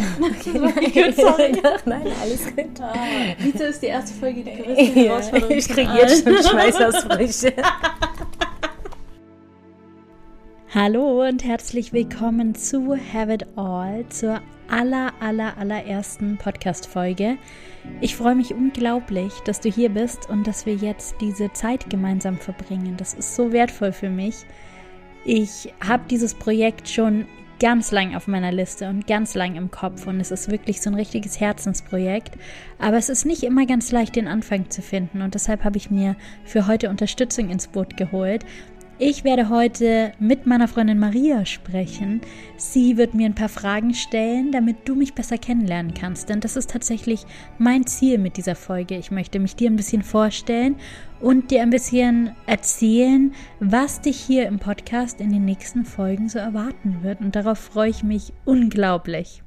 [0.00, 1.52] Okay, sorry.
[1.84, 2.80] Nein, alles gut.
[2.80, 2.94] Ah,
[3.38, 5.56] ist die erste Folge die größte Ja, Herausforderung?
[5.56, 7.52] ich kriege jetzt schon Schweißausbrüche.
[10.72, 17.36] Hallo und herzlich willkommen zu Have It All, zur aller, aller, allerersten Podcast-Folge.
[18.00, 22.38] Ich freue mich unglaublich, dass du hier bist und dass wir jetzt diese Zeit gemeinsam
[22.38, 22.96] verbringen.
[22.96, 24.46] Das ist so wertvoll für mich.
[25.24, 27.26] Ich habe dieses Projekt schon
[27.60, 30.90] ganz lang auf meiner Liste und ganz lang im Kopf und es ist wirklich so
[30.90, 32.36] ein richtiges Herzensprojekt.
[32.78, 35.90] Aber es ist nicht immer ganz leicht, den Anfang zu finden und deshalb habe ich
[35.90, 38.44] mir für heute Unterstützung ins Boot geholt.
[39.02, 42.20] Ich werde heute mit meiner Freundin Maria sprechen.
[42.58, 46.28] Sie wird mir ein paar Fragen stellen, damit du mich besser kennenlernen kannst.
[46.28, 47.24] Denn das ist tatsächlich
[47.56, 48.98] mein Ziel mit dieser Folge.
[48.98, 50.76] Ich möchte mich dir ein bisschen vorstellen
[51.18, 56.38] und dir ein bisschen erzählen, was dich hier im Podcast in den nächsten Folgen so
[56.38, 57.22] erwarten wird.
[57.22, 59.42] Und darauf freue ich mich unglaublich.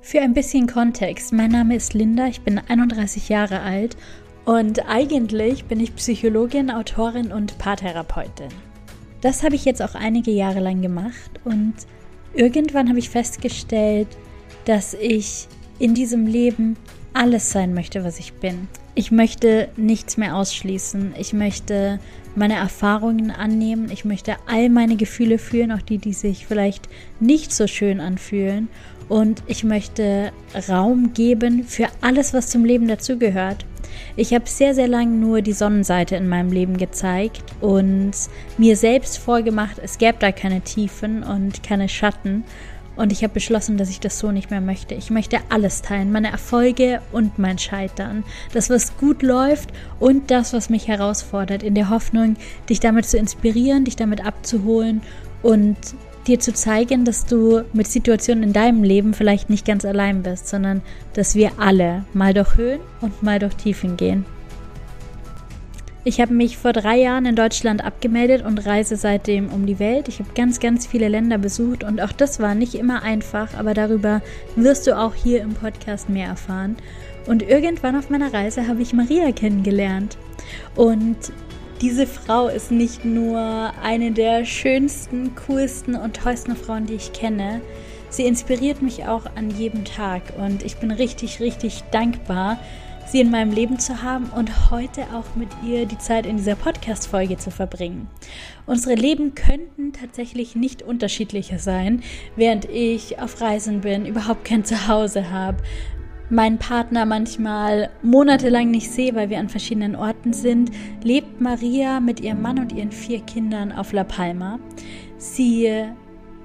[0.00, 3.96] Für ein bisschen Kontext, mein Name ist Linda, ich bin 31 Jahre alt
[4.44, 8.48] und eigentlich bin ich Psychologin, Autorin und Paartherapeutin.
[9.20, 11.74] Das habe ich jetzt auch einige Jahre lang gemacht und
[12.34, 14.08] irgendwann habe ich festgestellt,
[14.66, 16.76] dass ich in diesem Leben
[17.14, 18.68] alles sein möchte, was ich bin.
[18.94, 21.14] Ich möchte nichts mehr ausschließen.
[21.18, 21.98] Ich möchte
[22.36, 23.90] meine Erfahrungen annehmen.
[23.90, 28.68] Ich möchte all meine Gefühle fühlen, auch die, die sich vielleicht nicht so schön anfühlen.
[29.08, 30.32] Und ich möchte
[30.68, 33.64] Raum geben für alles, was zum Leben dazugehört.
[34.16, 38.12] Ich habe sehr, sehr lange nur die Sonnenseite in meinem Leben gezeigt und
[38.58, 42.44] mir selbst vorgemacht, es gäbe da keine Tiefen und keine Schatten.
[42.96, 44.94] Und ich habe beschlossen, dass ich das so nicht mehr möchte.
[44.94, 48.22] Ich möchte alles teilen, meine Erfolge und mein Scheitern.
[48.52, 52.36] Das, was gut läuft und das, was mich herausfordert, in der Hoffnung,
[52.68, 55.02] dich damit zu inspirieren, dich damit abzuholen
[55.42, 55.76] und
[56.26, 60.48] dir zu zeigen, dass du mit Situationen in deinem Leben vielleicht nicht ganz allein bist,
[60.48, 60.82] sondern
[61.14, 64.24] dass wir alle mal durch Höhen und mal durch Tiefen gehen.
[66.06, 70.06] Ich habe mich vor drei Jahren in Deutschland abgemeldet und reise seitdem um die Welt.
[70.08, 73.72] Ich habe ganz, ganz viele Länder besucht und auch das war nicht immer einfach, aber
[73.72, 74.20] darüber
[74.54, 76.76] wirst du auch hier im Podcast mehr erfahren.
[77.26, 80.18] Und irgendwann auf meiner Reise habe ich Maria kennengelernt.
[80.76, 81.16] Und
[81.84, 83.38] diese Frau ist nicht nur
[83.82, 87.60] eine der schönsten, coolsten und tollsten Frauen, die ich kenne.
[88.08, 92.58] Sie inspiriert mich auch an jedem Tag und ich bin richtig, richtig dankbar,
[93.06, 96.54] sie in meinem Leben zu haben und heute auch mit ihr die Zeit in dieser
[96.54, 98.08] Podcast-Folge zu verbringen.
[98.64, 102.02] Unsere Leben könnten tatsächlich nicht unterschiedlicher sein,
[102.34, 105.58] während ich auf Reisen bin, überhaupt kein Zuhause habe,
[106.30, 110.70] meinen Partner manchmal monatelang nicht sehe, weil wir an verschiedenen Orten sind,
[111.02, 114.58] lebt Maria mit ihrem Mann und ihren vier Kindern auf La Palma.
[115.18, 115.70] Sie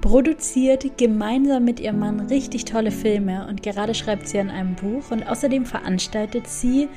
[0.00, 5.10] produziert gemeinsam mit ihrem Mann richtig tolle Filme und gerade schreibt sie an einem Buch
[5.10, 6.88] und außerdem veranstaltet sie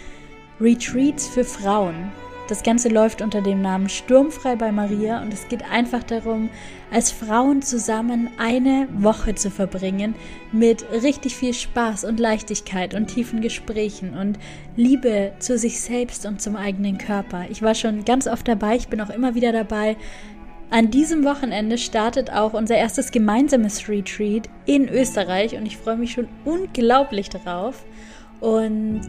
[0.61, 2.11] Retreats für Frauen.
[2.49, 6.49] Das Ganze läuft unter dem Namen Sturmfrei bei Maria und es geht einfach darum,
[6.93, 10.13] als Frauen zusammen eine Woche zu verbringen
[10.51, 14.37] mit richtig viel Spaß und Leichtigkeit und tiefen Gesprächen und
[14.75, 17.45] Liebe zu sich selbst und zum eigenen Körper.
[17.49, 19.97] Ich war schon ganz oft dabei, ich bin auch immer wieder dabei.
[20.69, 26.11] An diesem Wochenende startet auch unser erstes gemeinsames Retreat in Österreich und ich freue mich
[26.11, 27.85] schon unglaublich darauf.
[28.39, 29.01] Und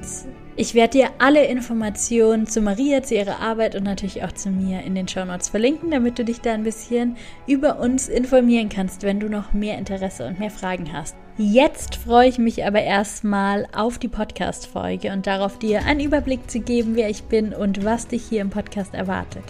[0.56, 4.82] ich werde dir alle Informationen zu Maria, zu ihrer Arbeit und natürlich auch zu mir
[4.82, 7.16] in den Show Notes verlinken, damit du dich da ein bisschen
[7.46, 11.16] über uns informieren kannst, wenn du noch mehr Interesse und mehr Fragen hast.
[11.36, 16.60] Jetzt freue ich mich aber erstmal auf die Podcast-Folge und darauf, dir einen Überblick zu
[16.60, 19.42] geben, wer ich bin und was dich hier im Podcast erwartet.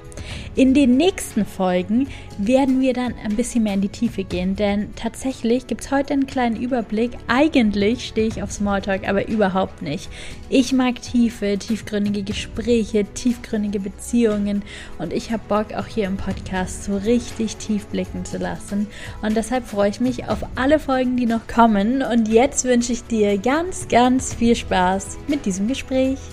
[0.54, 2.08] In den nächsten Folgen
[2.38, 6.14] werden wir dann ein bisschen mehr in die Tiefe gehen, denn tatsächlich gibt es heute
[6.14, 7.10] einen kleinen Überblick.
[7.28, 10.08] Eigentlich stehe ich auf Smalltalk, aber überhaupt nicht.
[10.48, 14.62] Ich mag Tiefe, tiefgründige Gespräche, tiefgründige Beziehungen
[14.98, 18.86] und ich habe Bock, auch hier im Podcast so richtig tief blicken zu lassen.
[19.20, 21.73] Und deshalb freue ich mich auf alle Folgen, die noch kommen.
[21.76, 26.18] Und jetzt wünsche ich dir ganz, ganz viel Spaß mit diesem Gespräch.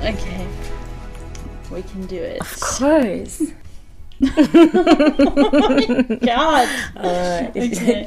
[0.00, 0.46] Okay.
[1.70, 2.40] We can do it.
[2.40, 3.44] Of course.
[6.20, 6.68] God.
[7.02, 8.06] Äh, ich, Okay.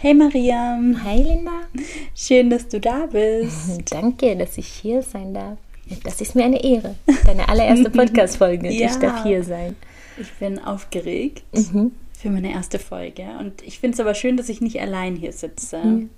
[0.00, 1.62] Hey Mariam, Hi Linda.
[2.14, 3.80] schön, dass du da bist.
[3.92, 5.58] Danke, dass ich hier sein darf.
[6.04, 6.94] Das ist mir eine Ehre.
[7.24, 8.70] Deine allererste Podcast-Folge.
[8.70, 8.86] Ja.
[8.86, 9.74] Ich darf hier sein.
[10.20, 11.92] Ich bin aufgeregt Mhm.
[12.12, 15.32] für meine erste Folge und ich finde es aber schön, dass ich nicht allein hier
[15.32, 15.78] sitze.
[15.78, 16.10] Mhm.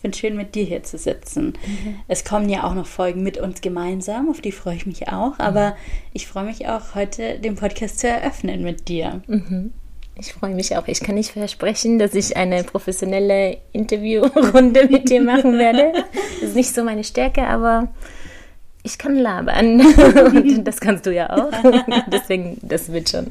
[0.00, 1.54] finde es schön, mit dir hier zu sitzen.
[1.66, 1.96] Mhm.
[2.08, 5.38] Es kommen ja auch noch Folgen mit uns gemeinsam, auf die freue ich mich auch.
[5.38, 5.74] Aber mhm.
[6.12, 9.22] ich freue mich auch, heute den Podcast zu eröffnen mit dir.
[9.26, 9.72] Mhm.
[10.16, 10.86] Ich freue mich auch.
[10.88, 15.92] Ich kann nicht versprechen, dass ich eine professionelle Interviewrunde mit dir machen werde.
[16.40, 17.88] Das ist nicht so meine Stärke, aber
[18.84, 19.80] ich kann labern.
[19.80, 21.50] Und das kannst du ja auch.
[22.12, 23.26] Deswegen, das wird schon.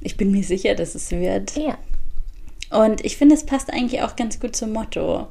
[0.00, 1.56] Ich bin mir sicher, dass es wird.
[1.56, 1.76] Ja.
[2.70, 5.26] Und ich finde, es passt eigentlich auch ganz gut zum Motto,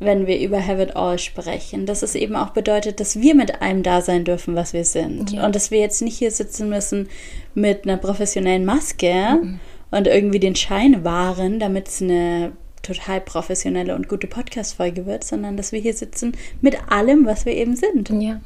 [0.00, 1.86] wenn wir über Have It All sprechen.
[1.86, 5.30] Dass es eben auch bedeutet, dass wir mit allem da sein dürfen, was wir sind.
[5.30, 5.46] Ja.
[5.46, 7.08] Und dass wir jetzt nicht hier sitzen müssen
[7.54, 9.60] mit einer professionellen Maske mhm.
[9.92, 15.56] und irgendwie den Schein wahren, damit es eine total professionelle und gute Podcast-Folge wird, sondern
[15.56, 18.10] dass wir hier sitzen mit allem, was wir eben sind.
[18.10, 18.40] Ja.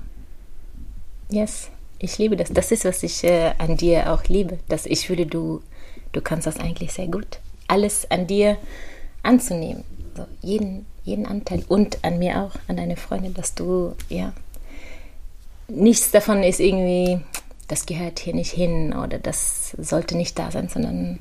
[1.31, 1.71] Yes.
[1.99, 2.53] Ich liebe das.
[2.53, 4.59] Das ist, was ich äh, an dir auch liebe.
[4.69, 5.63] Dass ich würde, du,
[6.13, 7.39] du kannst das eigentlich sehr gut.
[7.67, 8.59] Alles an dir
[9.23, 9.85] anzunehmen.
[10.17, 11.65] So, jeden, jeden Anteil.
[11.69, 14.33] Und an mir auch, an deine Freundin, dass du, ja,
[15.69, 17.21] nichts davon ist irgendwie,
[17.69, 21.19] das gehört hier nicht hin oder das sollte nicht da sein, sondern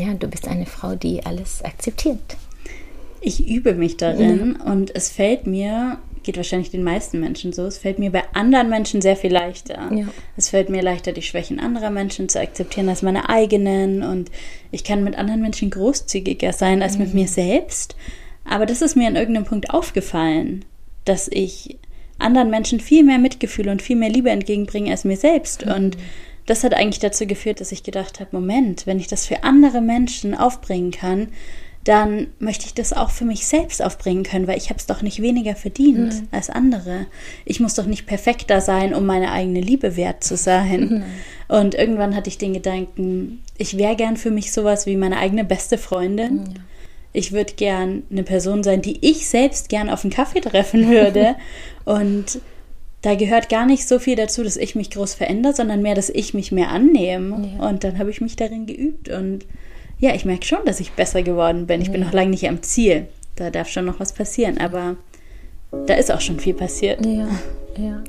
[0.00, 2.36] ja, du bist eine Frau, die alles akzeptiert.
[3.20, 4.72] Ich übe mich darin ja.
[4.72, 8.70] und es fällt mir, geht wahrscheinlich den meisten Menschen so, es fällt mir bei anderen
[8.70, 9.90] Menschen sehr viel leichter.
[9.94, 10.06] Ja.
[10.38, 14.30] Es fällt mir leichter, die Schwächen anderer Menschen zu akzeptieren als meine eigenen und
[14.70, 17.04] ich kann mit anderen Menschen großzügiger sein als mhm.
[17.04, 17.94] mit mir selbst.
[18.44, 20.64] Aber das ist mir an irgendeinem Punkt aufgefallen,
[21.04, 21.78] dass ich
[22.18, 25.66] anderen Menschen viel mehr Mitgefühl und viel mehr Liebe entgegenbringe als mir selbst.
[25.66, 25.72] Mhm.
[25.72, 25.98] Und
[26.50, 29.80] das hat eigentlich dazu geführt, dass ich gedacht habe, Moment, wenn ich das für andere
[29.80, 31.28] Menschen aufbringen kann,
[31.84, 35.00] dann möchte ich das auch für mich selbst aufbringen können, weil ich habe es doch
[35.00, 36.28] nicht weniger verdient mhm.
[36.32, 37.06] als andere.
[37.44, 40.80] Ich muss doch nicht perfekter sein, um meine eigene Liebe wert zu sein.
[41.48, 41.56] Mhm.
[41.56, 45.44] Und irgendwann hatte ich den Gedanken, ich wäre gern für mich sowas wie meine eigene
[45.44, 46.34] beste Freundin.
[46.34, 46.54] Mhm.
[47.12, 51.36] Ich würde gern eine Person sein, die ich selbst gern auf einen Kaffee treffen würde.
[51.84, 52.40] und
[53.02, 56.10] da gehört gar nicht so viel dazu, dass ich mich groß verändere, sondern mehr, dass
[56.10, 57.50] ich mich mehr annehme.
[57.58, 57.68] Ja.
[57.68, 59.08] Und dann habe ich mich darin geübt.
[59.08, 59.46] Und
[59.98, 61.80] ja, ich merke schon, dass ich besser geworden bin.
[61.80, 61.92] Ich ja.
[61.92, 63.06] bin noch lange nicht am Ziel.
[63.36, 64.58] Da darf schon noch was passieren.
[64.58, 64.96] Aber
[65.86, 67.04] da ist auch schon viel passiert.
[67.06, 67.28] Ja,
[67.78, 68.02] ja.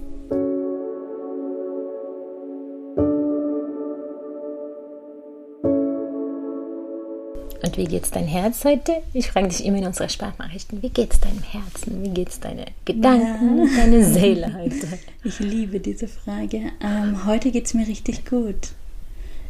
[7.63, 9.03] Und wie geht's dein Herz heute?
[9.13, 12.03] Ich frage dich immer in unseren Sprachnachrichten, wie geht's deinem Herzen?
[12.03, 13.77] Wie geht's deine Gedanken, ja.
[13.77, 14.87] deine Seele heute?
[15.23, 16.71] Ich liebe diese Frage.
[16.81, 18.69] Ähm, heute geht's mir richtig gut.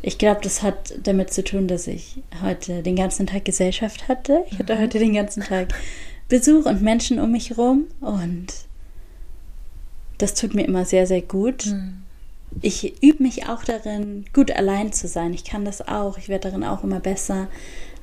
[0.02, 4.44] Ich glaube, das hat damit zu tun, dass ich heute den ganzen Tag Gesellschaft hatte.
[4.52, 4.80] Ich hatte mhm.
[4.80, 5.74] heute den ganzen Tag
[6.28, 8.48] Besuch und Menschen um mich herum und
[10.18, 11.68] das tut mir immer sehr, sehr gut.
[11.68, 12.02] Mhm
[12.62, 15.34] ich übe mich auch darin, gut allein zu sein.
[15.34, 16.18] Ich kann das auch.
[16.18, 17.48] Ich werde darin auch immer besser.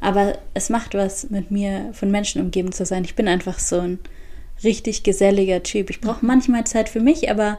[0.00, 3.05] Aber es macht was mit mir, von Menschen umgeben zu sein.
[3.05, 3.99] Ich bin einfach so ein
[4.62, 5.91] richtig geselliger Typ.
[5.91, 7.59] Ich brauche manchmal Zeit für mich, aber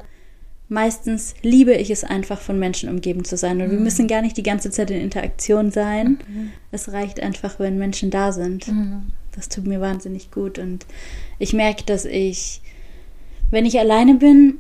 [0.70, 3.62] meistens liebe ich es einfach, von Menschen umgeben zu sein.
[3.62, 3.72] Und mhm.
[3.72, 6.20] wir müssen gar nicht die ganze Zeit in Interaktion sein.
[6.28, 6.52] Mhm.
[6.72, 8.68] Es reicht einfach, wenn Menschen da sind.
[8.68, 9.08] Mhm.
[9.36, 10.60] Das tut mir wahnsinnig gut.
[10.60, 10.86] Und
[11.40, 12.62] ich merke, dass ich,
[13.50, 14.60] wenn ich alleine bin,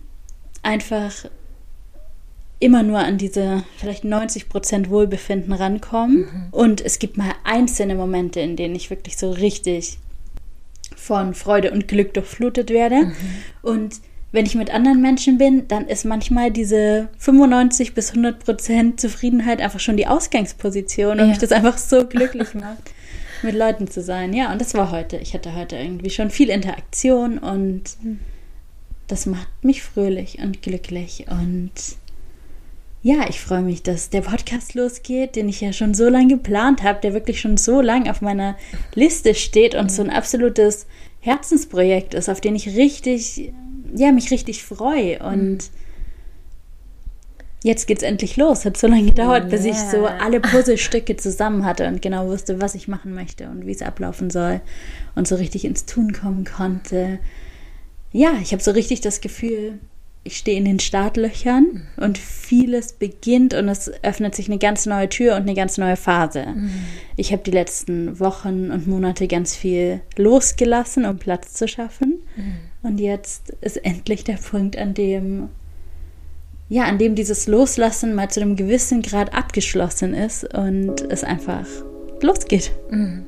[0.64, 1.26] einfach
[2.60, 6.18] immer nur an diese vielleicht 90 Prozent Wohlbefinden rankommen.
[6.18, 6.48] Mhm.
[6.52, 9.98] Und es gibt mal einzelne Momente, in denen ich wirklich so richtig
[10.96, 13.06] von Freude und Glück durchflutet werde.
[13.06, 13.16] Mhm.
[13.62, 13.96] Und
[14.32, 19.62] wenn ich mit anderen Menschen bin, dann ist manchmal diese 95 bis 100 Prozent Zufriedenheit
[19.62, 21.26] einfach schon die Ausgangsposition und ja.
[21.28, 22.92] mich das einfach so glücklich macht,
[23.42, 24.34] mit Leuten zu sein.
[24.34, 25.18] Ja, und das war heute.
[25.18, 28.20] Ich hatte heute irgendwie schon viel Interaktion und mhm.
[29.08, 31.72] das macht mich fröhlich und glücklich und
[33.02, 36.84] ja, ich freue mich, dass der Podcast losgeht, den ich ja schon so lange geplant
[36.84, 38.58] habe, der wirklich schon so lange auf meiner
[38.94, 40.86] Liste steht und so ein absolutes
[41.22, 43.54] Herzensprojekt ist, auf den ich richtig,
[43.96, 45.20] ja, mich richtig freue.
[45.20, 45.70] Und
[47.64, 48.66] jetzt geht's endlich los.
[48.66, 49.50] Hat so lange gedauert, yeah.
[49.50, 53.66] bis ich so alle Puzzlestücke zusammen hatte und genau wusste, was ich machen möchte und
[53.66, 54.60] wie es ablaufen soll
[55.16, 57.20] und so richtig ins Tun kommen konnte.
[58.12, 59.80] Ja, ich habe so richtig das Gefühl,
[60.30, 65.10] ich stehe in den Startlöchern und vieles beginnt und es öffnet sich eine ganz neue
[65.10, 66.46] Tür und eine ganz neue Phase.
[66.54, 66.70] Mhm.
[67.18, 72.20] Ich habe die letzten Wochen und Monate ganz viel losgelassen, um Platz zu schaffen.
[72.36, 72.54] Mhm.
[72.84, 75.50] Und jetzt ist endlich der Punkt, an dem
[76.72, 81.66] ja, an dem dieses Loslassen mal zu einem gewissen Grad abgeschlossen ist und es einfach
[82.22, 82.72] losgeht.
[82.92, 83.26] Mhm.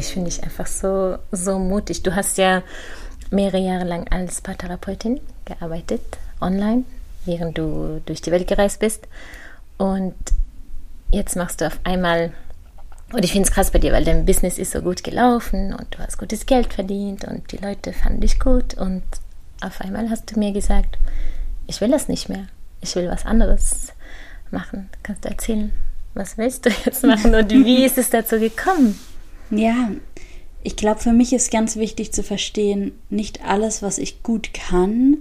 [0.00, 2.02] Ich finde dich einfach so, so mutig.
[2.02, 2.62] Du hast ja
[3.30, 6.00] mehrere Jahre lang als Paartherapeutin gearbeitet,
[6.40, 6.84] online,
[7.24, 9.06] während du durch die Welt gereist bist.
[9.76, 10.14] Und
[11.10, 12.32] jetzt machst du auf einmal,
[13.12, 15.94] und ich finde es krass bei dir, weil dein Business ist so gut gelaufen und
[15.94, 18.74] du hast gutes Geld verdient und die Leute fanden dich gut.
[18.74, 19.02] Und
[19.60, 20.98] auf einmal hast du mir gesagt,
[21.66, 22.46] ich will das nicht mehr.
[22.80, 23.92] Ich will was anderes
[24.50, 24.88] machen.
[25.02, 25.72] Kannst du erzählen,
[26.14, 28.98] was willst du jetzt machen und wie ist es dazu gekommen?
[29.50, 29.90] Ja,
[30.62, 35.18] ich glaube, für mich ist ganz wichtig zu verstehen, nicht alles, was ich gut kann,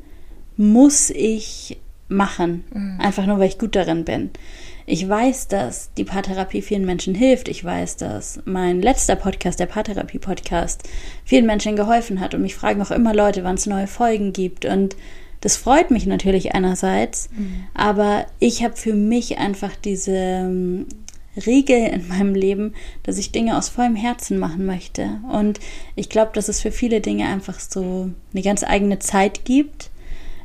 [0.57, 1.77] muss ich
[2.09, 2.65] machen.
[2.73, 2.99] Mhm.
[2.99, 4.31] Einfach nur, weil ich gut darin bin.
[4.85, 7.47] Ich weiß, dass die Paartherapie vielen Menschen hilft.
[7.47, 10.81] Ich weiß, dass mein letzter Podcast, der Paartherapie-Podcast,
[11.23, 12.33] vielen Menschen geholfen hat.
[12.33, 14.65] Und mich fragen auch immer Leute, wann es neue Folgen gibt.
[14.65, 14.95] Und
[15.41, 17.63] das freut mich natürlich einerseits, mhm.
[17.73, 20.87] aber ich habe für mich einfach diese ähm,
[21.37, 25.19] Regel in meinem Leben, dass ich Dinge aus vollem Herzen machen möchte.
[25.31, 25.59] Und
[25.95, 29.89] ich glaube, dass es für viele Dinge einfach so eine ganz eigene Zeit gibt,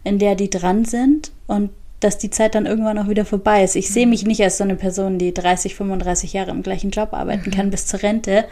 [0.04, 3.76] in der die dran sind und dass die Zeit dann irgendwann auch wieder vorbei ist.
[3.76, 4.10] Ich sehe mhm.
[4.10, 7.54] mich nicht als so eine Person, die 30, 35 Jahre im gleichen Job arbeiten mhm.
[7.54, 8.44] kann bis zur Rente.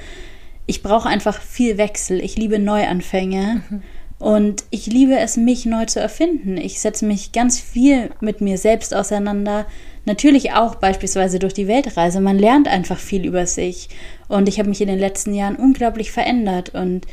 [0.67, 2.21] Ich brauche einfach viel Wechsel.
[2.21, 3.63] Ich liebe Neuanfänge.
[3.69, 3.83] Mhm.
[4.19, 6.57] Und ich liebe es, mich neu zu erfinden.
[6.57, 9.67] Ich setze mich ganz viel mit mir selbst auseinander.
[10.05, 12.21] Natürlich auch beispielsweise durch die Weltreise.
[12.21, 13.89] Man lernt einfach viel über sich.
[14.29, 16.75] Und ich habe mich in den letzten Jahren unglaublich verändert.
[16.75, 17.07] Und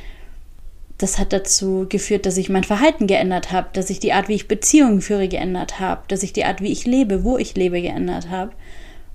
[0.98, 4.36] das hat dazu geführt, dass ich mein Verhalten geändert habe, dass ich die Art, wie
[4.36, 7.82] ich Beziehungen führe, geändert habe, dass ich die Art, wie ich lebe, wo ich lebe,
[7.82, 8.52] geändert habe.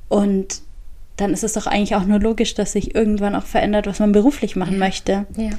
[0.08, 0.62] Und
[1.16, 4.12] dann ist es doch eigentlich auch nur logisch, dass sich irgendwann auch verändert, was man
[4.12, 5.26] beruflich machen möchte.
[5.36, 5.50] Ja.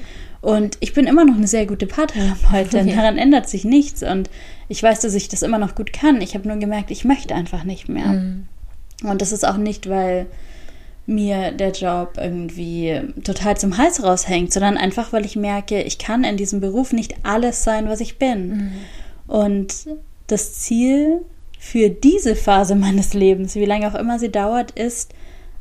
[0.41, 2.88] Und ich bin immer noch eine sehr gute Paartherapeutin.
[2.89, 2.98] Ja.
[2.98, 4.03] Daran ändert sich nichts.
[4.03, 4.29] Und
[4.67, 6.22] ich weiß, dass ich das immer noch gut kann.
[6.22, 8.07] Ich habe nur gemerkt, ich möchte einfach nicht mehr.
[8.07, 8.48] Mhm.
[9.03, 10.27] Und das ist auch nicht, weil
[11.05, 16.24] mir der Job irgendwie total zum Hals raushängt, sondern einfach, weil ich merke, ich kann
[16.24, 18.48] in diesem Beruf nicht alles sein, was ich bin.
[18.48, 18.72] Mhm.
[19.27, 19.74] Und
[20.27, 21.22] das Ziel
[21.60, 25.13] für diese Phase meines Lebens, wie lange auch immer sie dauert, ist,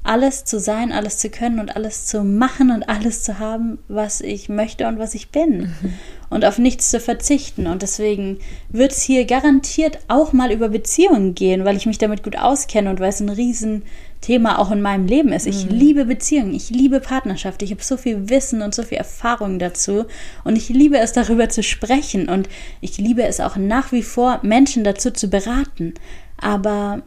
[0.04, 4.20] alles zu sein, alles zu können und alles zu machen und alles zu haben, was
[4.20, 5.60] ich möchte und was ich bin.
[5.60, 5.94] Mhm.
[6.28, 7.66] Und auf nichts zu verzichten.
[7.66, 12.22] Und deswegen wird es hier garantiert auch mal über Beziehungen gehen, weil ich mich damit
[12.22, 15.46] gut auskenne und weil es ein Riesenthema auch in meinem Leben ist.
[15.46, 15.70] Ich mhm.
[15.70, 20.04] liebe Beziehungen, ich liebe Partnerschaft, ich habe so viel Wissen und so viel Erfahrung dazu.
[20.44, 22.28] Und ich liebe es, darüber zu sprechen.
[22.28, 22.50] Und
[22.82, 25.94] ich liebe es auch nach wie vor, Menschen dazu zu beraten.
[26.36, 27.02] Aber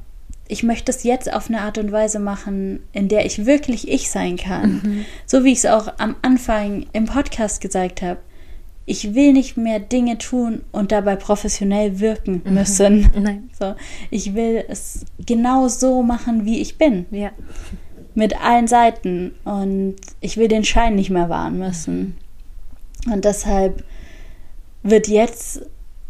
[0.49, 4.09] ich möchte es jetzt auf eine Art und Weise machen, in der ich wirklich ich
[4.09, 4.81] sein kann.
[4.83, 5.05] Mhm.
[5.25, 8.19] So wie ich es auch am Anfang im Podcast gesagt habe.
[8.85, 12.53] Ich will nicht mehr Dinge tun und dabei professionell wirken mhm.
[12.53, 13.09] müssen.
[13.19, 13.49] Nein.
[13.59, 13.75] So,
[14.09, 17.05] ich will es genau so machen, wie ich bin.
[17.11, 17.31] Ja.
[18.15, 19.33] Mit allen Seiten.
[19.43, 22.15] Und ich will den Schein nicht mehr wahren müssen.
[23.11, 23.83] Und deshalb
[24.83, 25.61] wird jetzt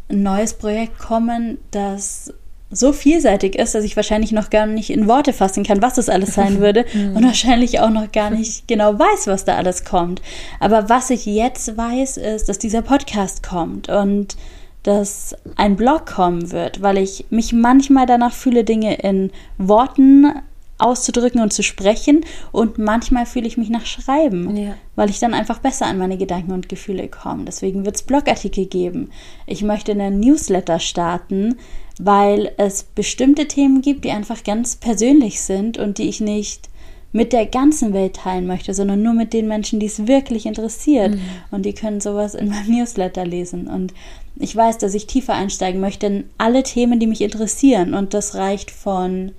[0.10, 2.34] ein neues Projekt kommen, das
[2.70, 6.10] so vielseitig ist, dass ich wahrscheinlich noch gar nicht in Worte fassen kann, was das
[6.10, 7.16] alles sein würde mhm.
[7.16, 10.22] und wahrscheinlich auch noch gar nicht genau weiß, was da alles kommt.
[10.60, 14.36] Aber was ich jetzt weiß, ist, dass dieser Podcast kommt und
[14.84, 20.34] dass ein Blog kommen wird, weil ich mich manchmal danach fühle, Dinge in Worten
[20.78, 24.76] auszudrücken und zu sprechen und manchmal fühle ich mich nach Schreiben, ja.
[24.96, 27.46] weil ich dann einfach besser an meine Gedanken und Gefühle komme.
[27.46, 29.10] Deswegen wird es Blogartikel geben.
[29.46, 31.56] Ich möchte einen Newsletter starten,
[32.00, 36.70] weil es bestimmte Themen gibt, die einfach ganz persönlich sind und die ich nicht
[37.12, 41.16] mit der ganzen Welt teilen möchte, sondern nur mit den Menschen, die es wirklich interessiert.
[41.16, 41.22] Mhm.
[41.52, 43.68] Und die können sowas in meinem Newsletter lesen.
[43.68, 43.94] Und
[44.36, 47.94] ich weiß, dass ich tiefer einsteigen möchte in alle Themen, die mich interessieren.
[47.94, 49.32] Und das reicht von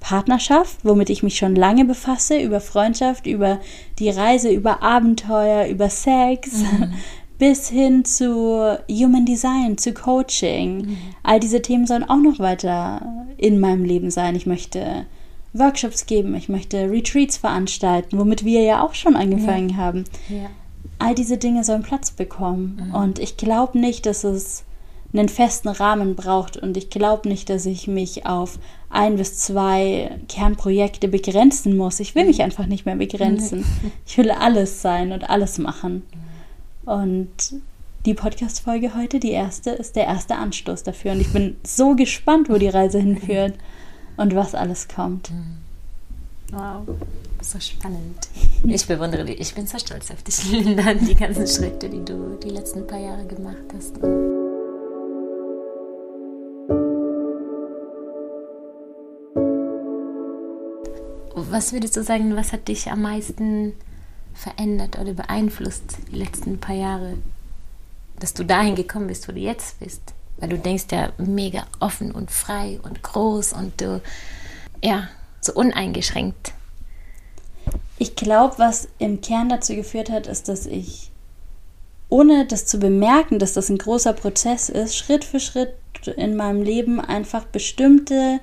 [0.00, 3.60] Partnerschaft, womit ich mich schon lange befasse, über Freundschaft, über
[3.98, 6.94] die Reise, über Abenteuer, über Sex, mhm.
[7.38, 10.78] bis hin zu Human Design, zu Coaching.
[10.78, 10.96] Mhm.
[11.22, 14.34] All diese Themen sollen auch noch weiter in meinem Leben sein.
[14.34, 15.06] Ich möchte
[15.52, 19.76] Workshops geben, ich möchte Retreats veranstalten, womit wir ja auch schon angefangen ja.
[19.76, 20.04] haben.
[20.28, 20.50] Ja.
[20.98, 22.88] All diese Dinge sollen Platz bekommen.
[22.88, 22.94] Mhm.
[22.94, 24.64] Und ich glaube nicht, dass es
[25.12, 26.56] einen festen Rahmen braucht.
[26.56, 32.00] Und ich glaube nicht, dass ich mich auf ein bis zwei Kernprojekte begrenzen muss.
[32.00, 33.64] Ich will mich einfach nicht mehr begrenzen.
[34.06, 36.02] Ich will alles sein und alles machen.
[36.84, 37.28] Und
[38.06, 41.12] die Podcast-Folge heute, die erste, ist der erste Anstoß dafür.
[41.12, 43.54] Und ich bin so gespannt, wo die Reise hinführt
[44.16, 45.30] und was alles kommt.
[45.30, 45.58] Mhm.
[46.52, 46.96] Wow,
[47.42, 48.28] so spannend.
[48.64, 49.40] Ich bewundere dich.
[49.40, 52.98] Ich bin so stolz auf dich, Linda, die ganzen Schritte, die du die letzten paar
[52.98, 53.94] Jahre gemacht hast.
[61.50, 63.74] Was würdest du sagen, was hat dich am meisten
[64.34, 67.18] verändert oder beeinflusst die letzten paar Jahre,
[68.18, 70.00] dass du dahin gekommen bist, wo du jetzt bist?
[70.38, 74.00] Weil du denkst ja mega offen und frei und groß und du
[74.82, 75.08] ja,
[75.40, 76.52] so uneingeschränkt?
[77.98, 81.10] Ich glaube, was im Kern dazu geführt hat, ist, dass ich,
[82.08, 85.74] ohne das zu bemerken, dass das ein großer Prozess ist, Schritt für Schritt
[86.16, 88.40] in meinem Leben einfach bestimmte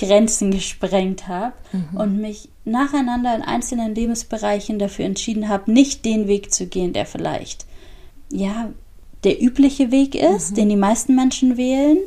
[0.00, 1.96] Grenzen gesprengt habe mhm.
[1.96, 7.06] und mich nacheinander in einzelnen Lebensbereichen dafür entschieden habe, nicht den Weg zu gehen, der
[7.06, 7.66] vielleicht
[8.32, 8.70] ja
[9.24, 10.54] der übliche Weg ist, mhm.
[10.54, 11.98] den die meisten Menschen wählen,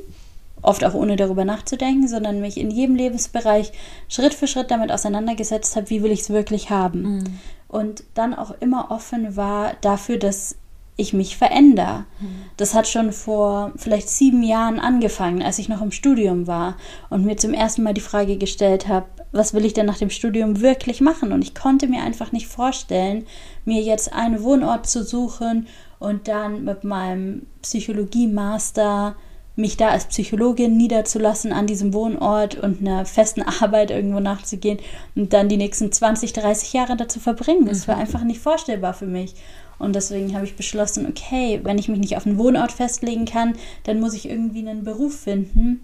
[0.64, 3.72] oft auch ohne darüber nachzudenken, sondern mich in jedem Lebensbereich
[4.10, 7.18] Schritt für Schritt damit auseinandergesetzt habe, wie will ich es wirklich haben.
[7.18, 7.24] Mhm.
[7.68, 10.56] Und dann auch immer offen war dafür, dass
[10.96, 12.06] ich mich verändere.
[12.20, 12.44] Mhm.
[12.58, 16.76] Das hat schon vor vielleicht sieben Jahren angefangen, als ich noch im Studium war
[17.10, 20.12] und mir zum ersten Mal die Frage gestellt habe, was will ich denn nach dem
[20.12, 21.32] Studium wirklich machen?
[21.32, 23.26] Und ich konnte mir einfach nicht vorstellen,
[23.66, 25.68] mir jetzt einen Wohnort zu suchen
[26.00, 29.16] und dann mit meinem Psychologie-Master
[29.56, 34.80] mich da als Psychologin niederzulassen an diesem Wohnort und einer festen Arbeit irgendwo nachzugehen
[35.16, 37.66] und dann die nächsten 20, 30 Jahre dazu verbringen.
[37.66, 38.02] Das war mhm.
[38.02, 39.36] einfach nicht vorstellbar für mich.
[39.84, 43.56] Und deswegen habe ich beschlossen, okay, wenn ich mich nicht auf einen Wohnort festlegen kann,
[43.84, 45.82] dann muss ich irgendwie einen Beruf finden,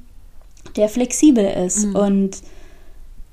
[0.76, 1.86] der flexibel ist.
[1.86, 1.96] Mhm.
[1.96, 2.38] Und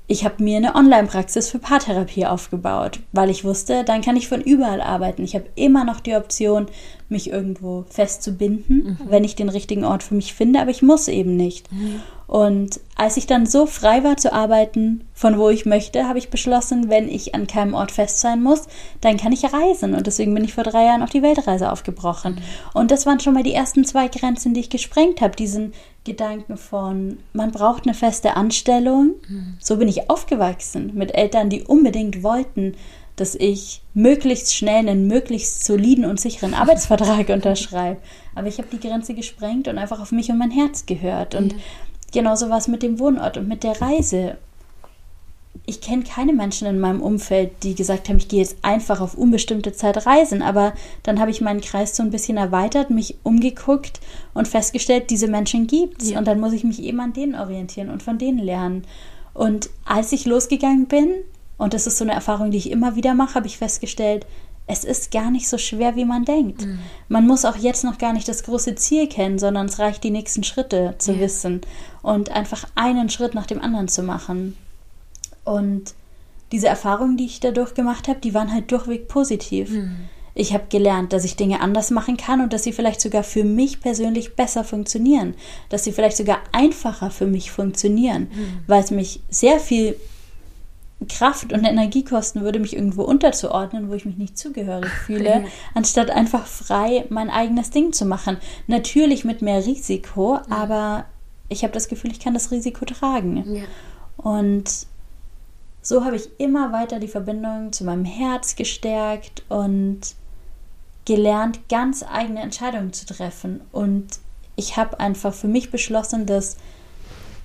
[0.09, 4.41] ich habe mir eine Online-Praxis für Paartherapie aufgebaut, weil ich wusste, dann kann ich von
[4.41, 5.23] überall arbeiten.
[5.23, 6.67] Ich habe immer noch die Option,
[7.09, 8.97] mich irgendwo festzubinden, mhm.
[9.09, 11.71] wenn ich den richtigen Ort für mich finde, aber ich muss eben nicht.
[11.71, 12.01] Mhm.
[12.27, 16.29] Und als ich dann so frei war zu arbeiten, von wo ich möchte, habe ich
[16.29, 18.67] beschlossen, wenn ich an keinem Ort fest sein muss,
[18.99, 19.95] dann kann ich reisen.
[19.95, 22.35] Und deswegen bin ich vor drei Jahren auf die Weltreise aufgebrochen.
[22.35, 22.41] Mhm.
[22.73, 25.37] Und das waren schon mal die ersten zwei Grenzen, die ich gesprengt habe.
[25.37, 29.15] Diesen Gedanken von, man braucht eine feste Anstellung.
[29.27, 29.57] Mhm.
[29.61, 32.75] So bin ich aufgewachsen mit Eltern, die unbedingt wollten,
[33.17, 37.99] dass ich möglichst schnell einen möglichst soliden und sicheren Arbeitsvertrag unterschreibe.
[38.35, 41.33] Aber ich habe die Grenze gesprengt und einfach auf mich und mein Herz gehört.
[41.33, 41.59] Und ja.
[42.11, 44.37] Genauso war es mit dem Wohnort und mit der Reise.
[45.65, 49.15] Ich kenne keine Menschen in meinem Umfeld, die gesagt haben, ich gehe jetzt einfach auf
[49.15, 50.41] unbestimmte Zeit reisen.
[50.41, 50.73] Aber
[51.03, 53.99] dann habe ich meinen Kreis so ein bisschen erweitert, mich umgeguckt
[54.33, 56.11] und festgestellt, diese Menschen gibt es.
[56.11, 56.19] Ja.
[56.19, 58.85] Und dann muss ich mich eben an denen orientieren und von denen lernen.
[59.33, 61.09] Und als ich losgegangen bin,
[61.57, 64.25] und das ist so eine Erfahrung, die ich immer wieder mache, habe ich festgestellt,
[64.67, 66.65] es ist gar nicht so schwer, wie man denkt.
[66.65, 66.79] Mhm.
[67.07, 70.11] Man muss auch jetzt noch gar nicht das große Ziel kennen, sondern es reicht, die
[70.11, 71.19] nächsten Schritte zu ja.
[71.21, 71.61] wissen
[72.01, 74.57] und einfach einen Schritt nach dem anderen zu machen.
[75.45, 75.93] Und
[76.51, 79.69] diese Erfahrungen, die ich dadurch gemacht habe, die waren halt durchweg positiv.
[79.69, 80.09] Mhm.
[80.33, 83.43] Ich habe gelernt, dass ich Dinge anders machen kann und dass sie vielleicht sogar für
[83.43, 85.33] mich persönlich besser funktionieren,
[85.69, 88.59] dass sie vielleicht sogar einfacher für mich funktionieren, mhm.
[88.67, 89.95] weil es mich sehr viel
[91.07, 96.09] Kraft und Energie kosten würde, mich irgendwo unterzuordnen, wo ich mich nicht zugehörig fühle, anstatt
[96.09, 98.37] einfach frei mein eigenes Ding zu machen.
[98.65, 100.43] Natürlich mit mehr Risiko, ja.
[100.49, 101.05] aber
[101.49, 103.55] ich habe das Gefühl, ich kann das Risiko tragen.
[103.55, 103.63] Ja.
[104.17, 104.87] Und
[105.83, 109.99] so habe ich immer weiter die Verbindung zu meinem Herz gestärkt und
[111.05, 113.61] gelernt, ganz eigene Entscheidungen zu treffen.
[113.71, 114.19] Und
[114.55, 116.57] ich habe einfach für mich beschlossen, dass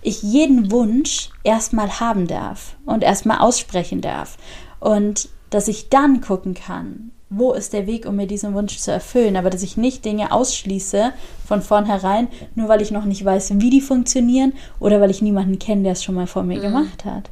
[0.03, 4.37] ich jeden Wunsch erstmal haben darf und erstmal aussprechen darf.
[4.81, 8.93] Und dass ich dann gucken kann, wo ist der Weg, um mir diesen Wunsch zu
[8.93, 11.13] erfüllen, aber dass ich nicht Dinge ausschließe
[11.47, 15.59] von vornherein, nur weil ich noch nicht weiß, wie die funktionieren oder weil ich niemanden
[15.59, 16.63] kenne, der es schon mal vor mir mhm.
[16.63, 17.31] gemacht hat.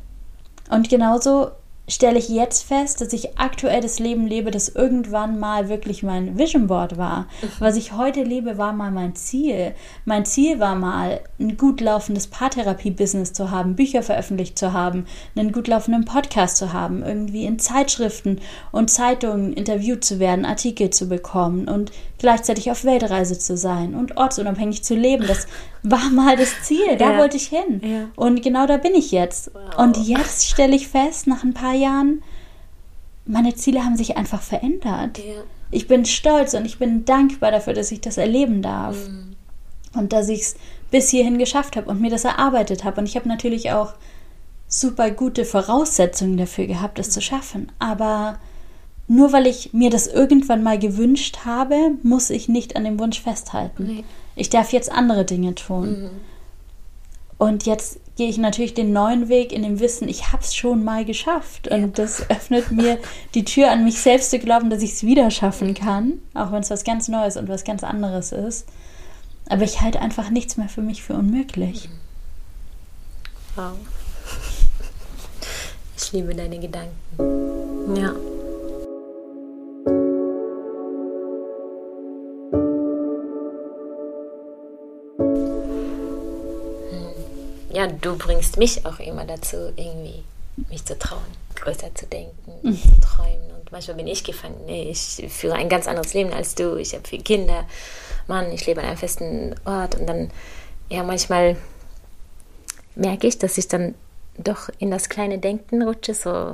[0.70, 1.50] Und genauso
[1.90, 6.38] stelle ich jetzt fest, dass ich aktuell das Leben lebe, das irgendwann mal wirklich mein
[6.38, 7.26] Vision Board war.
[7.42, 7.48] Mhm.
[7.58, 9.74] Was ich heute lebe, war mal mein Ziel.
[10.04, 15.52] Mein Ziel war mal, ein gut laufendes Paartherapie-Business zu haben, Bücher veröffentlicht zu haben, einen
[15.52, 18.40] gut laufenden Podcast zu haben, irgendwie in Zeitschriften
[18.72, 24.16] und Zeitungen interviewt zu werden, Artikel zu bekommen und gleichzeitig auf Weltreise zu sein und
[24.16, 25.26] ortsunabhängig zu leben.
[25.26, 25.46] Das
[25.82, 27.18] war mal das Ziel, da ja.
[27.18, 27.80] wollte ich hin.
[27.82, 28.08] Ja.
[28.14, 29.50] Und genau da bin ich jetzt.
[29.54, 29.78] Wow.
[29.78, 31.79] Und jetzt stelle ich fest, nach ein paar Jahren,
[33.26, 35.18] meine Ziele haben sich einfach verändert.
[35.18, 35.42] Ja.
[35.70, 39.08] Ich bin stolz und ich bin dankbar dafür, dass ich das erleben darf.
[39.08, 39.36] Mhm.
[39.94, 40.56] Und dass ich es
[40.90, 43.00] bis hierhin geschafft habe und mir das erarbeitet habe.
[43.00, 43.94] Und ich habe natürlich auch
[44.68, 47.70] super gute Voraussetzungen dafür gehabt, das zu schaffen.
[47.78, 48.38] Aber
[49.08, 53.20] nur weil ich mir das irgendwann mal gewünscht habe, muss ich nicht an dem Wunsch
[53.20, 53.86] festhalten.
[53.86, 54.04] Nee.
[54.36, 56.02] Ich darf jetzt andere Dinge tun.
[56.02, 56.10] Mhm.
[57.38, 60.84] Und jetzt gehe ich natürlich den neuen Weg in dem Wissen, ich habe es schon
[60.84, 61.68] mal geschafft.
[61.68, 61.76] Ja.
[61.76, 62.98] Und das öffnet mir
[63.34, 66.60] die Tür an mich selbst zu glauben, dass ich es wieder schaffen kann, auch wenn
[66.60, 68.68] es was ganz Neues und was ganz anderes ist.
[69.48, 71.88] Aber ich halte einfach nichts mehr für mich für unmöglich.
[71.88, 71.94] Mhm.
[73.56, 73.72] Wow.
[75.96, 77.94] Ich liebe deine Gedanken.
[77.94, 78.14] Ja.
[87.80, 90.22] Ja, du bringst mich auch immer dazu, irgendwie
[90.68, 92.76] mich zu trauen, größer zu denken, mhm.
[92.76, 93.50] zu träumen.
[93.58, 94.56] Und manchmal bin ich gefangen.
[94.66, 96.76] Nee, ich führe ein ganz anderes Leben als du.
[96.76, 97.64] Ich habe vier Kinder.
[98.26, 99.94] Mann, ich lebe an einem festen Ort.
[99.94, 100.30] Und dann,
[100.90, 101.56] ja, manchmal
[102.96, 103.94] merke ich, dass ich dann
[104.36, 106.52] doch in das kleine Denken rutsche, so,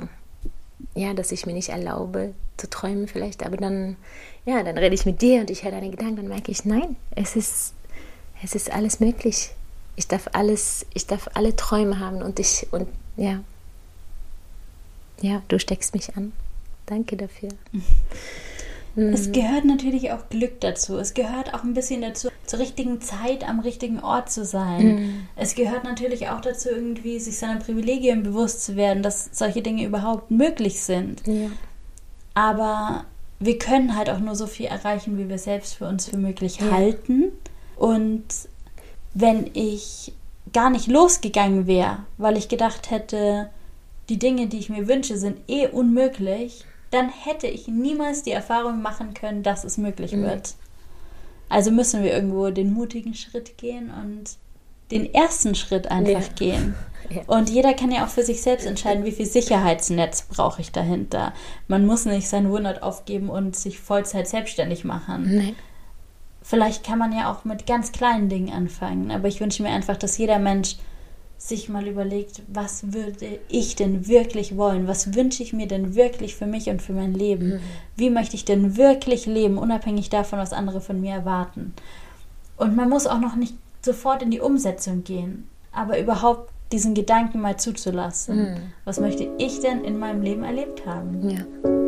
[0.95, 3.45] ja, dass ich mir nicht erlaube zu träumen vielleicht.
[3.45, 3.97] Aber dann,
[4.45, 6.95] ja, dann rede ich mit dir und ich höre deine Gedanken und merke ich, nein,
[7.15, 7.73] es ist,
[8.41, 9.51] es ist alles möglich.
[9.97, 13.41] Ich darf alles, ich darf alle Träume haben und ich, und ja,
[15.21, 16.31] ja, du steckst mich an.
[16.85, 17.49] Danke dafür.
[18.99, 20.97] Es gehört natürlich auch Glück dazu.
[20.97, 24.87] Es gehört auch ein bisschen dazu, zur richtigen Zeit am richtigen Ort zu sein.
[24.87, 25.27] Mhm.
[25.35, 29.85] Es gehört natürlich auch dazu, irgendwie sich seiner Privilegien bewusst zu werden, dass solche Dinge
[29.85, 31.21] überhaupt möglich sind.
[31.27, 31.51] Ja.
[32.33, 33.05] Aber
[33.39, 36.59] wir können halt auch nur so viel erreichen, wie wir selbst für uns für möglich
[36.59, 36.71] ja.
[36.71, 37.25] halten.
[37.75, 38.23] Und
[39.19, 40.13] wenn ich
[40.53, 43.49] gar nicht losgegangen wäre, weil ich gedacht hätte,
[44.09, 48.81] die Dinge, die ich mir wünsche, sind eh unmöglich, dann hätte ich niemals die Erfahrung
[48.81, 50.23] machen können, dass es möglich mhm.
[50.23, 50.53] wird.
[51.49, 54.37] Also müssen wir irgendwo den mutigen Schritt gehen und
[54.91, 56.33] den ersten Schritt einfach ja.
[56.35, 56.75] gehen.
[57.09, 57.21] Ja.
[57.27, 61.31] Und jeder kann ja auch für sich selbst entscheiden, wie viel Sicherheitsnetz brauche ich dahinter.
[61.69, 65.37] Man muss nicht sein Wohnort aufgeben und sich Vollzeit selbstständig machen.
[65.37, 65.55] Nein.
[66.49, 69.97] Vielleicht kann man ja auch mit ganz kleinen Dingen anfangen, aber ich wünsche mir einfach,
[69.97, 70.77] dass jeder Mensch
[71.37, 74.87] sich mal überlegt, was würde ich denn wirklich wollen?
[74.87, 77.49] Was wünsche ich mir denn wirklich für mich und für mein Leben?
[77.49, 77.59] Mhm.
[77.97, 81.73] Wie möchte ich denn wirklich leben, unabhängig davon, was andere von mir erwarten?
[82.55, 87.41] Und man muss auch noch nicht sofort in die Umsetzung gehen, aber überhaupt diesen Gedanken
[87.41, 88.37] mal zuzulassen.
[88.37, 88.57] Mhm.
[88.85, 91.29] Was möchte ich denn in meinem Leben erlebt haben?
[91.29, 91.86] Ja.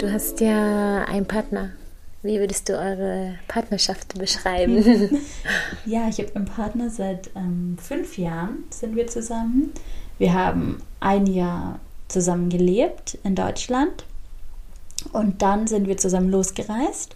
[0.00, 1.72] Du hast ja einen Partner.
[2.22, 4.78] Wie würdest du eure Partnerschaft beschreiben?
[5.84, 9.74] ja, ich habe einen Partner seit ähm, fünf Jahren sind wir zusammen.
[10.16, 14.06] Wir haben ein Jahr zusammen gelebt in Deutschland
[15.12, 17.14] und dann sind wir zusammen losgereist.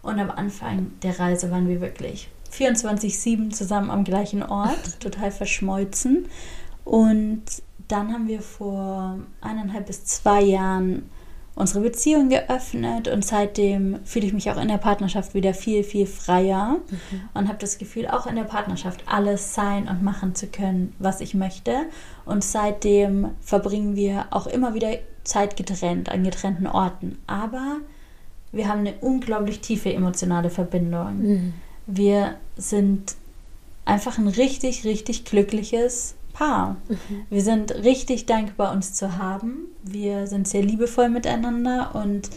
[0.00, 6.30] Und am Anfang der Reise waren wir wirklich 24-7 zusammen am gleichen Ort, total verschmolzen.
[6.86, 7.42] Und
[7.88, 11.10] dann haben wir vor eineinhalb bis zwei Jahren
[11.54, 16.06] unsere Beziehung geöffnet und seitdem fühle ich mich auch in der Partnerschaft wieder viel, viel
[16.06, 17.20] freier mhm.
[17.34, 21.20] und habe das Gefühl, auch in der Partnerschaft alles sein und machen zu können, was
[21.20, 21.82] ich möchte.
[22.24, 27.18] Und seitdem verbringen wir auch immer wieder Zeit getrennt, an getrennten Orten.
[27.26, 27.78] Aber
[28.50, 31.18] wir haben eine unglaublich tiefe emotionale Verbindung.
[31.18, 31.54] Mhm.
[31.86, 33.16] Wir sind
[33.84, 36.76] einfach ein richtig, richtig glückliches Paar.
[36.88, 36.96] Mhm.
[37.30, 39.66] Wir sind richtig dankbar, uns zu haben.
[39.82, 42.30] Wir sind sehr liebevoll miteinander und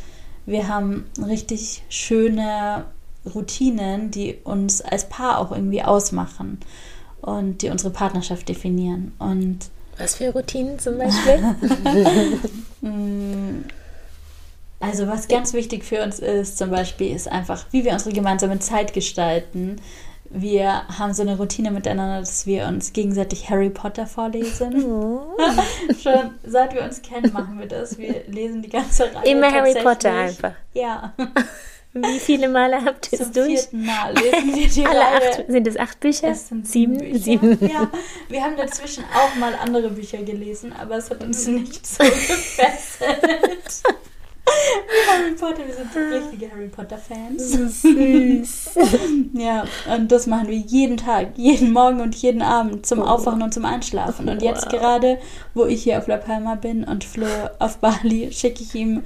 [0.46, 2.86] wir haben richtig schöne
[3.34, 6.60] Routinen, die uns als Paar auch irgendwie ausmachen
[7.22, 9.14] und die unsere Partnerschaft definieren.
[9.18, 9.60] Und
[9.98, 11.56] was für Routinen zum Beispiel?
[12.82, 13.64] Mm,
[14.80, 18.60] also was ganz wichtig für uns ist, zum Beispiel, ist einfach, wie wir unsere gemeinsame
[18.60, 19.78] Zeit gestalten,
[20.36, 24.84] wir haben so eine Routine miteinander, dass wir uns gegenseitig Harry Potter vorlesen.
[24.96, 25.38] Oh.
[26.02, 27.98] Schon seit wir uns kennen, machen wir das.
[27.98, 29.32] Wir lesen die ganze Reihe.
[29.32, 30.54] Immer Harry Potter einfach.
[30.74, 31.14] Ja.
[31.94, 33.72] Wie viele Male habt ihr es durch?
[33.72, 35.32] Mal lesen wir die Alle Reihe.
[35.32, 36.30] Acht, sind es acht Bücher?
[36.30, 36.98] Es sind sieben.
[36.98, 37.20] Bücher.
[37.20, 37.68] Sieben.
[37.68, 37.90] Ja,
[38.30, 43.84] wir haben dazwischen auch mal andere Bücher gelesen, aber es hat uns nicht so gefesselt.
[45.08, 47.82] Harry Potter, wir sind richtige Harry Potter-Fans.
[47.82, 48.70] Süß.
[49.34, 53.06] ja, und das machen wir jeden Tag, jeden Morgen und jeden Abend zum oh.
[53.06, 54.30] Aufwachen und zum Einschlafen.
[54.30, 55.20] Und jetzt gerade,
[55.54, 57.28] wo ich hier auf La Palma bin und Flo
[57.60, 59.04] auf Bali, schicke ich ihm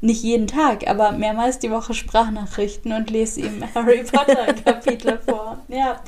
[0.00, 5.58] nicht jeden Tag, aber mehrmals die Woche Sprachnachrichten und lese ihm Harry Potter Kapitel vor.
[5.68, 6.00] Ja,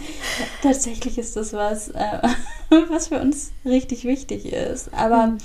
[0.62, 2.20] tatsächlich ist das was, äh,
[2.88, 4.94] was für uns richtig wichtig ist.
[4.94, 5.38] Aber mhm.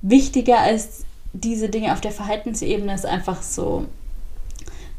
[0.00, 1.05] wichtiger als
[1.40, 3.86] diese Dinge auf der Verhaltensebene ist einfach so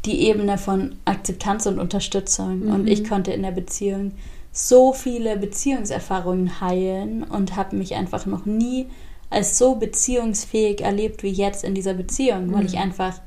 [0.06, 2.66] die Ebene von Akzeptanz und Unterstützung.
[2.66, 2.74] Mhm.
[2.74, 4.14] Und ich konnte in der Beziehung
[4.52, 8.88] so viele Beziehungserfahrungen heilen und habe mich einfach noch nie
[9.30, 12.68] als so beziehungsfähig erlebt wie jetzt in dieser Beziehung, weil mhm.
[12.68, 13.20] ich einfach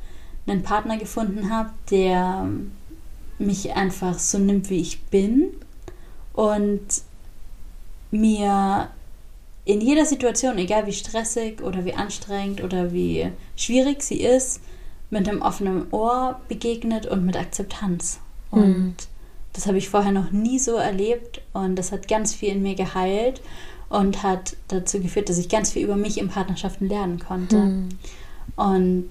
[0.46, 2.48] einen Partner gefunden habe, der
[3.38, 5.48] mich einfach so nimmt, wie ich bin
[6.32, 6.80] und
[8.10, 8.88] mir
[9.64, 14.60] in jeder Situation, egal wie stressig oder wie anstrengend oder wie schwierig sie ist,
[15.10, 18.20] mit einem offenen Ohr begegnet und mit Akzeptanz.
[18.50, 18.94] Und mhm.
[19.52, 22.74] das habe ich vorher noch nie so erlebt und das hat ganz viel in mir
[22.74, 23.42] geheilt
[23.88, 27.56] und hat dazu geführt, dass ich ganz viel über mich in Partnerschaften lernen konnte.
[27.56, 27.88] Mhm.
[28.56, 29.10] Und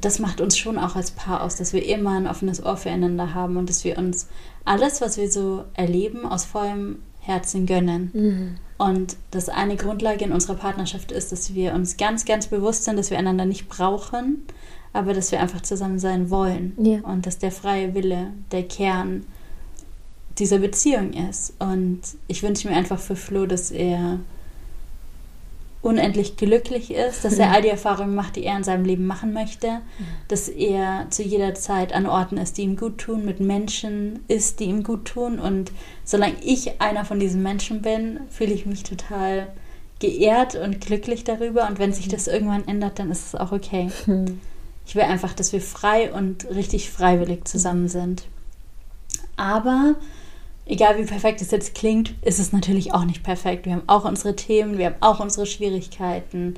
[0.00, 3.34] das macht uns schon auch als Paar aus, dass wir immer ein offenes Ohr füreinander
[3.34, 4.28] haben und dass wir uns
[4.64, 8.10] alles, was wir so erleben, aus vollem Herzen gönnen.
[8.12, 8.56] Mhm.
[8.78, 12.98] Und das eine Grundlage in unserer Partnerschaft ist, dass wir uns ganz, ganz bewusst sind,
[12.98, 14.42] dass wir einander nicht brauchen,
[14.92, 16.76] aber dass wir einfach zusammen sein wollen.
[16.82, 17.00] Ja.
[17.00, 19.24] Und dass der freie Wille der Kern
[20.38, 21.54] dieser Beziehung ist.
[21.60, 24.18] Und ich wünsche mir einfach für Flo, dass er
[25.82, 29.32] unendlich glücklich ist, dass er all die Erfahrungen macht, die er in seinem Leben machen
[29.32, 29.80] möchte,
[30.28, 34.60] dass er zu jeder Zeit an Orten ist, die ihm gut tun, mit Menschen ist,
[34.60, 35.40] die ihm gut tun.
[35.40, 35.72] Und
[36.04, 39.48] solange ich einer von diesen Menschen bin, fühle ich mich total
[39.98, 41.66] geehrt und glücklich darüber.
[41.68, 43.90] Und wenn sich das irgendwann ändert, dann ist es auch okay.
[44.86, 48.24] Ich will einfach, dass wir frei und richtig freiwillig zusammen sind.
[49.36, 49.96] Aber
[50.66, 53.66] egal wie perfekt es jetzt klingt, ist es natürlich auch nicht perfekt.
[53.66, 56.54] Wir haben auch unsere Themen, wir haben auch unsere Schwierigkeiten.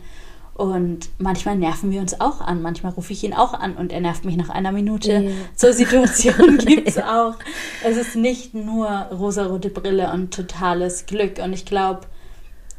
[0.55, 2.63] Und manchmal nerven wir uns auch an.
[2.63, 5.13] Manchmal rufe ich ihn auch an und er nervt mich nach einer Minute.
[5.13, 5.31] Ja.
[5.57, 7.35] So Situationen gibt es auch.
[7.83, 11.41] Es ist nicht nur rosarote Brille und totales Glück.
[11.43, 12.03] Und ich glaube,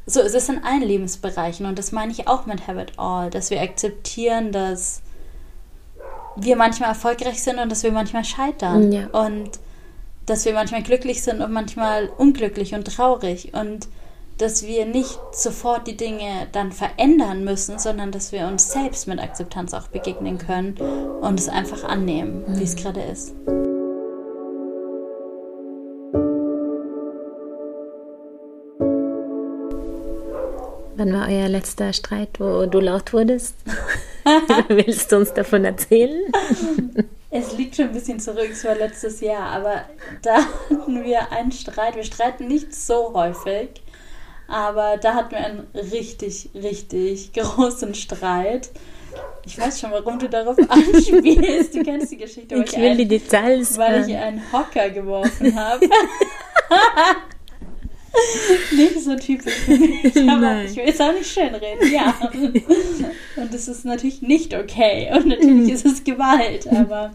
[0.06, 1.66] so ist es in allen Lebensbereichen.
[1.66, 5.02] Und das meine ich auch mit Have It All, dass wir akzeptieren, dass
[6.38, 8.94] wir manchmal erfolgreich sind und dass wir manchmal scheitern.
[8.94, 9.08] Ja.
[9.08, 9.60] Und
[10.26, 13.88] dass wir manchmal glücklich sind und manchmal unglücklich und traurig und
[14.38, 19.20] dass wir nicht sofort die Dinge dann verändern müssen, sondern dass wir uns selbst mit
[19.20, 20.76] Akzeptanz auch begegnen können
[21.22, 23.34] und es einfach annehmen, wie es gerade ist.
[31.06, 33.56] Wann war euer letzter Streit, wo du laut wurdest?
[34.70, 36.34] Willst du uns davon erzählen?
[37.30, 39.86] Es liegt schon ein bisschen zurück, es war letztes Jahr, aber
[40.24, 41.96] da hatten wir einen Streit.
[41.96, 43.70] Wir streiten nicht so häufig,
[44.48, 48.72] aber da hatten wir einen richtig, richtig großen Streit.
[49.46, 51.76] Ich weiß schon, warum du darauf anspielst.
[51.76, 52.56] Du kennst die Geschichte.
[52.56, 53.78] Ich will die Details.
[53.78, 55.88] Weil ich einen Hocker geworfen habe.
[58.76, 59.54] nicht so typisch
[60.28, 62.14] aber ich will es auch nicht schönreden, ja.
[63.36, 67.12] Und es ist natürlich nicht okay und natürlich ist es Gewalt, aber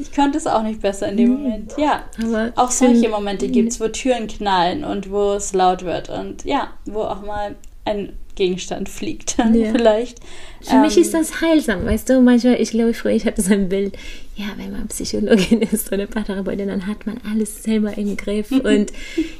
[0.00, 1.74] ich konnte es auch nicht besser in dem Moment.
[1.78, 6.08] Ja, aber auch solche Momente gibt es, wo Türen knallen und wo es laut wird
[6.08, 9.72] und ja, wo auch mal ein Gegenstand fliegt dann ja.
[9.72, 10.20] vielleicht.
[10.60, 13.52] Für ähm, mich ist das heilsam, weißt du, manchmal, ich glaube früher, ich hatte so
[13.52, 13.96] ein Bild,
[14.36, 18.92] ja, wenn man Psychologin ist oder Paartherapeutin, dann hat man alles selber im Griff und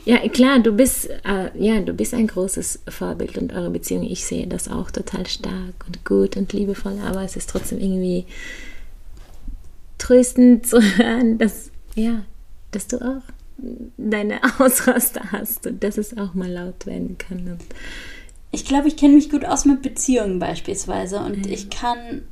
[0.05, 4.25] ja, klar, du bist, äh, ja, du bist ein großes Vorbild und eure Beziehung, ich
[4.25, 8.27] sehe das auch total stark und gut und liebevoll, aber es ist trotzdem irgendwie
[9.99, 12.25] tröstend zu hören, dass, ja,
[12.71, 13.23] dass du auch
[13.97, 17.63] deine Ausraster hast und dass es auch mal laut werden kann und
[18.55, 21.53] ich glaube, ich kenne mich gut aus mit Beziehungen beispielsweise und mhm.
[21.53, 22.23] ich kann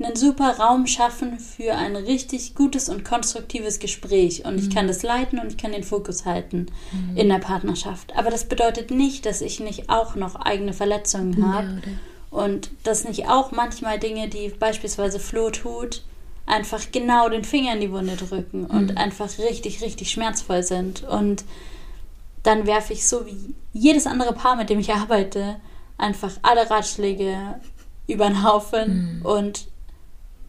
[0.00, 4.58] einen super Raum schaffen für ein richtig gutes und konstruktives Gespräch und mhm.
[4.60, 7.16] ich kann das leiten und ich kann den Fokus halten mhm.
[7.16, 8.16] in der Partnerschaft.
[8.16, 11.92] Aber das bedeutet nicht, dass ich nicht auch noch eigene Verletzungen habe ja,
[12.30, 16.04] und dass nicht auch manchmal Dinge, die beispielsweise Flo tut,
[16.46, 18.96] einfach genau den Finger in die Wunde drücken und mhm.
[18.96, 21.44] einfach richtig, richtig schmerzvoll sind und
[22.42, 25.56] dann werfe ich so wie jedes andere Paar, mit dem ich arbeite,
[25.96, 27.60] einfach alle Ratschläge
[28.06, 29.26] über den Haufen mhm.
[29.26, 29.68] und,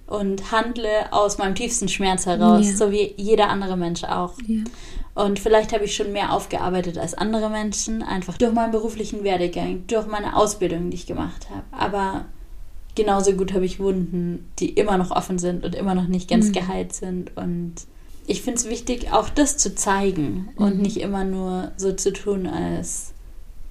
[0.07, 2.75] und handle aus meinem tiefsten Schmerz heraus, ja.
[2.75, 4.33] so wie jeder andere Mensch auch.
[4.47, 4.63] Ja.
[5.15, 9.85] Und vielleicht habe ich schon mehr aufgearbeitet als andere Menschen, einfach durch meinen beruflichen Werdegang,
[9.87, 11.63] durch meine Ausbildung, die ich gemacht habe.
[11.71, 12.25] Aber
[12.95, 16.47] genauso gut habe ich Wunden, die immer noch offen sind und immer noch nicht ganz
[16.47, 16.53] mhm.
[16.53, 17.35] geheilt sind.
[17.35, 17.75] Und
[18.29, 20.63] ich finde es wichtig, auch das zu zeigen mhm.
[20.63, 23.13] und nicht immer nur so zu tun, als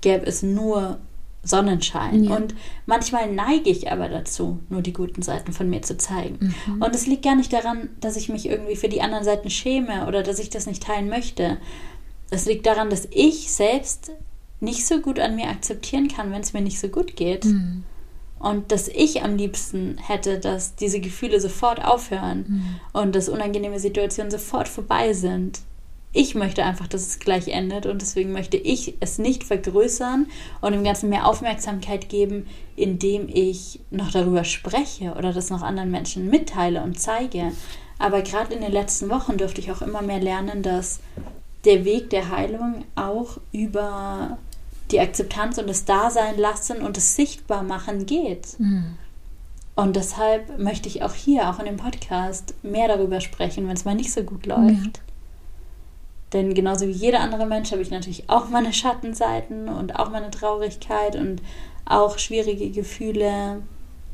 [0.00, 0.98] gäbe es nur
[1.44, 2.24] Sonnenschein.
[2.24, 2.36] Ja.
[2.36, 6.54] Und manchmal neige ich aber dazu, nur die guten Seiten von mir zu zeigen.
[6.66, 6.82] Mhm.
[6.82, 10.08] Und es liegt gar nicht daran, dass ich mich irgendwie für die anderen Seiten schäme
[10.08, 11.58] oder dass ich das nicht teilen möchte.
[12.30, 14.10] Es liegt daran, dass ich selbst
[14.58, 17.44] nicht so gut an mir akzeptieren kann, wenn es mir nicht so gut geht.
[17.44, 17.84] Mhm.
[18.38, 22.80] Und dass ich am liebsten hätte, dass diese Gefühle sofort aufhören mhm.
[23.00, 25.60] und dass unangenehme Situationen sofort vorbei sind.
[26.12, 30.26] Ich möchte einfach, dass es gleich endet und deswegen möchte ich es nicht vergrößern
[30.60, 32.46] und dem Ganzen mehr Aufmerksamkeit geben,
[32.76, 37.52] indem ich noch darüber spreche oder das noch anderen Menschen mitteile und zeige.
[37.98, 41.00] Aber gerade in den letzten Wochen durfte ich auch immer mehr lernen, dass
[41.64, 44.38] der Weg der Heilung auch über
[44.90, 48.58] die Akzeptanz und das Dasein lassen und das Sichtbarmachen geht.
[48.58, 48.96] Mhm.
[49.76, 53.84] Und deshalb möchte ich auch hier, auch in dem Podcast, mehr darüber sprechen, wenn es
[53.84, 54.64] mal nicht so gut läuft.
[54.64, 54.92] Mhm.
[56.32, 60.30] Denn genauso wie jeder andere Mensch habe ich natürlich auch meine Schattenseiten und auch meine
[60.30, 61.40] Traurigkeit und
[61.84, 63.62] auch schwierige Gefühle.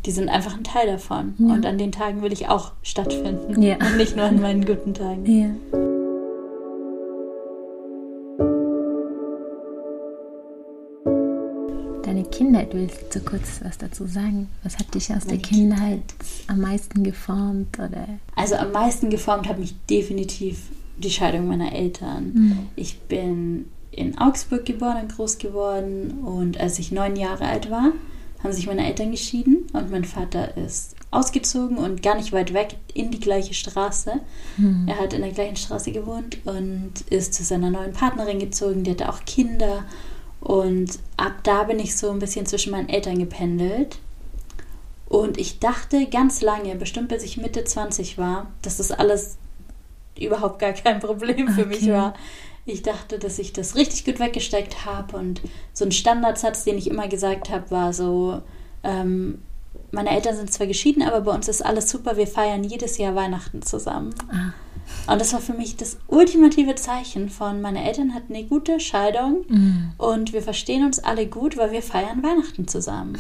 [0.07, 1.35] die sind einfach ein Teil davon.
[1.39, 1.55] Ja.
[1.55, 3.63] Und an den Tagen will ich auch stattfinden.
[3.63, 3.77] Ja.
[3.77, 5.25] Und nicht nur an meinen guten Tagen.
[5.25, 5.94] Ja.
[12.35, 14.49] Kindheit, willst du kurz was dazu sagen?
[14.63, 16.03] Was hat dich aus Meine der Kindheit
[16.49, 17.79] am meisten geformt?
[17.79, 18.09] Oder?
[18.35, 22.33] Also am meisten geformt hat mich definitiv die Scheidung meiner Eltern.
[22.35, 22.59] Mhm.
[22.77, 27.93] Ich bin in Augsburg geboren und groß geworden und als ich neun Jahre alt war,
[28.43, 32.77] haben sich meine Eltern geschieden und mein Vater ist ausgezogen und gar nicht weit weg
[32.93, 34.21] in die gleiche Straße.
[34.57, 34.87] Mhm.
[34.89, 38.83] Er hat in der gleichen Straße gewohnt und ist zu seiner neuen Partnerin gezogen.
[38.83, 39.85] Die hatte auch Kinder.
[40.45, 43.99] Und ab da bin ich so ein bisschen zwischen meinen Eltern gependelt.
[45.09, 49.39] Und ich dachte ganz lange, bestimmt bis ich Mitte 20 war, dass das alles
[50.19, 51.93] überhaupt gar kein Problem für mich Okay.
[51.93, 52.15] war.
[52.67, 55.17] Ich dachte, dass ich das richtig gut weggesteckt habe.
[55.17, 55.41] Und
[55.73, 58.43] so ein Standardsatz, den ich immer gesagt habe, war so,
[58.83, 59.41] ähm,
[59.93, 63.15] meine Eltern sind zwar geschieden, aber bei uns ist alles super, wir feiern jedes Jahr
[63.15, 64.15] Weihnachten zusammen.
[64.31, 64.53] Ah.
[65.07, 69.45] Und das war für mich das ultimative Zeichen von, meine Eltern hatten eine gute Scheidung
[69.49, 69.93] Mhm.
[69.99, 73.19] und wir verstehen uns alle gut, weil wir feiern Weihnachten zusammen.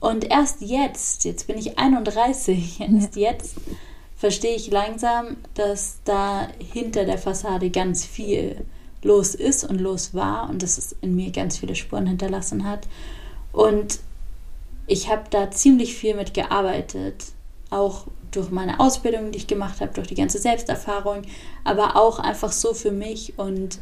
[0.00, 3.56] Und erst jetzt, jetzt bin ich 31, erst jetzt
[4.16, 8.64] verstehe ich langsam, dass da hinter der Fassade ganz viel
[9.02, 12.86] los ist und los war und dass es in mir ganz viele Spuren hinterlassen hat.
[13.52, 13.98] Und
[14.86, 17.24] ich habe da ziemlich viel mit gearbeitet,
[17.70, 21.22] auch durch meine Ausbildung, die ich gemacht habe, durch die ganze Selbsterfahrung,
[21.64, 23.38] aber auch einfach so für mich.
[23.38, 23.78] Und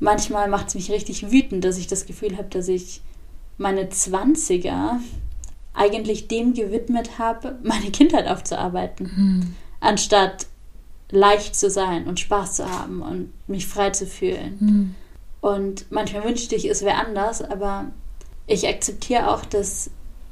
[0.00, 3.02] manchmal macht es mich richtig wütend, dass ich das Gefühl habe, dass ich
[3.56, 4.96] meine 20er
[5.74, 9.56] eigentlich dem gewidmet habe, meine Kindheit aufzuarbeiten, Mhm.
[9.80, 10.46] anstatt
[11.10, 14.56] leicht zu sein und Spaß zu haben und mich frei zu fühlen.
[14.60, 14.94] Mhm.
[15.40, 17.86] Und manchmal wünschte ich, es wäre anders, aber
[18.46, 19.90] ich akzeptiere auch, dass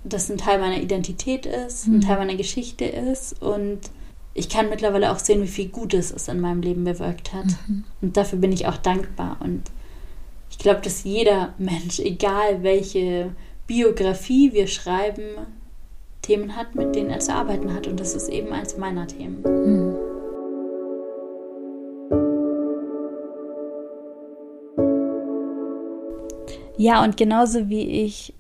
[0.09, 2.01] das ein Teil meiner Identität ist, ein Mhm.
[2.03, 3.81] Teil meiner Geschichte ist und
[4.35, 7.47] ich kann mittlerweile auch sehen, wie viel Gutes es in meinem Leben bewirkt hat.
[7.67, 7.85] Mhm.
[8.03, 9.39] Und dafür bin ich auch dankbar.
[9.41, 9.63] Und
[10.51, 13.31] ich glaube, dass jeder Mensch, egal welche
[13.67, 15.25] Biografie wir schreiben,
[16.21, 17.87] Themen hat, mit denen er zu arbeiten hat.
[17.87, 19.43] Und das ist eben eins meiner Themen.
[19.43, 19.97] Mhm.
[26.79, 28.35] Ja, und genauso wie ich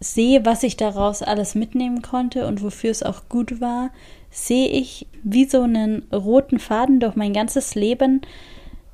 [0.00, 3.90] sehe, was ich daraus alles mitnehmen konnte und wofür es auch gut war,
[4.30, 8.22] sehe ich wie so einen roten Faden durch mein ganzes Leben,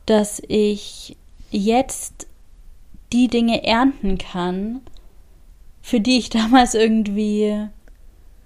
[0.06, 1.16] dass ich
[1.50, 2.26] jetzt
[3.12, 4.80] die Dinge ernten kann,
[5.80, 7.68] für die ich damals irgendwie,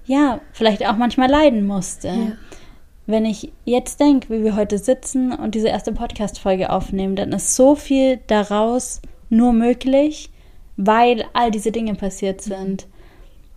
[0.07, 2.09] ja, vielleicht auch manchmal leiden musste.
[2.09, 2.33] Ja.
[3.07, 7.57] Wenn ich jetzt denke, wie wir heute sitzen und diese erste Podcast-Folge aufnehmen, dann ist
[7.57, 10.31] so viel daraus nur möglich,
[10.81, 12.87] weil all diese Dinge passiert sind.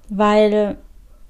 [0.10, 0.78] Weil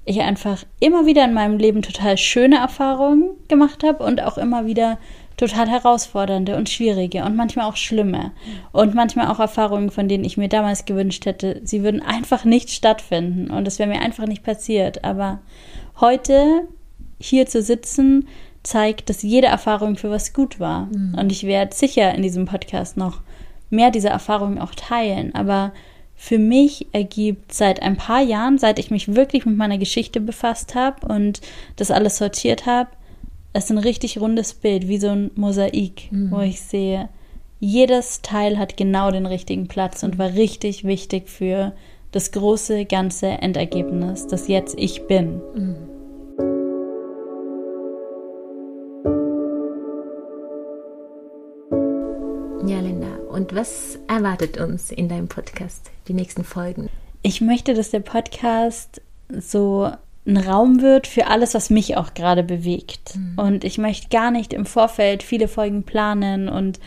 [0.06, 4.65] ich einfach immer wieder in meinem Leben total schöne Erfahrungen gemacht habe und auch immer
[4.65, 4.97] wieder
[5.38, 8.32] total herausfordernde und schwierige und manchmal auch schlimme.
[8.71, 12.71] Und manchmal auch Erfahrungen, von denen ich mir damals gewünscht hätte, sie würden einfach nicht
[12.71, 15.03] stattfinden und es wäre mir einfach nicht passiert.
[15.03, 15.39] Aber
[16.01, 16.67] heute
[17.19, 18.27] hier zu sitzen,
[18.63, 20.89] zeigt, dass jede Erfahrung für was gut war.
[21.19, 23.21] Und ich werde sicher in diesem Podcast noch
[23.73, 25.36] mehr dieser Erfahrungen auch teilen.
[25.36, 25.73] Aber
[26.15, 30.75] für mich ergibt seit ein paar Jahren, seit ich mich wirklich mit meiner Geschichte befasst
[30.75, 31.41] habe und
[31.75, 32.89] das alles sortiert habe,
[33.51, 37.09] es ein richtig rundes Bild, wie so ein Mosaik, wo ich sehe,
[37.59, 41.73] jedes Teil hat genau den richtigen Platz und war richtig wichtig für
[42.12, 45.41] das große ganze Endergebnis, das jetzt ich bin.
[45.55, 45.92] Ja,
[53.33, 56.89] Und was erwartet uns in deinem Podcast, die nächsten Folgen?
[57.23, 59.01] Ich möchte, dass der Podcast
[59.35, 59.89] so
[60.27, 63.17] ein Raum wird für alles, was mich auch gerade bewegt.
[63.37, 66.79] Und ich möchte gar nicht im Vorfeld viele Folgen planen und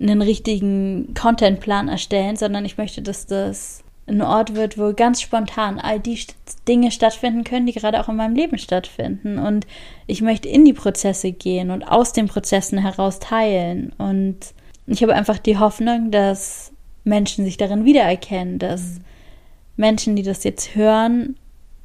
[0.00, 5.78] einen richtigen Contentplan erstellen, sondern ich möchte, dass das ein Ort wird, wo ganz spontan
[5.78, 6.18] all die
[6.66, 9.38] Dinge stattfinden können, die gerade auch in meinem Leben stattfinden.
[9.38, 9.68] Und
[10.08, 13.92] ich möchte in die Prozesse gehen und aus den Prozessen heraus teilen.
[13.98, 14.52] Und
[14.90, 16.72] ich habe einfach die Hoffnung, dass
[17.04, 19.00] Menschen sich darin wiedererkennen, dass
[19.76, 21.36] Menschen, die das jetzt hören,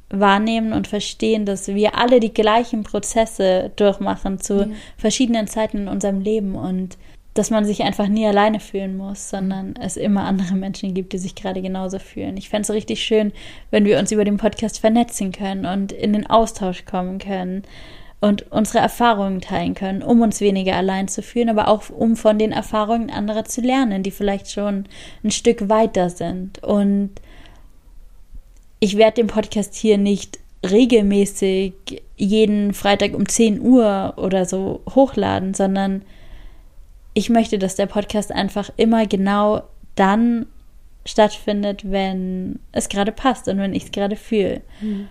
[0.08, 6.20] wahrnehmen und verstehen, dass wir alle die gleichen Prozesse durchmachen zu verschiedenen Zeiten in unserem
[6.20, 6.96] Leben und
[7.34, 11.18] dass man sich einfach nie alleine fühlen muss, sondern es immer andere Menschen gibt, die
[11.18, 12.36] sich gerade genauso fühlen.
[12.36, 13.32] Ich fände es richtig schön,
[13.70, 17.62] wenn wir uns über den Podcast vernetzen können und in den Austausch kommen können
[18.20, 22.38] und unsere Erfahrungen teilen können, um uns weniger allein zu fühlen, aber auch um von
[22.38, 24.86] den Erfahrungen anderer zu lernen, die vielleicht schon
[25.22, 26.62] ein Stück weiter sind.
[26.62, 27.10] Und
[28.80, 31.74] ich werde den Podcast hier nicht regelmäßig
[32.16, 36.02] jeden Freitag um 10 Uhr oder so hochladen, sondern
[37.12, 39.62] ich möchte, dass der Podcast einfach immer genau
[39.94, 40.46] dann
[41.04, 44.62] stattfindet, wenn es gerade passt und wenn ich es gerade fühle.
[44.80, 45.08] Mhm.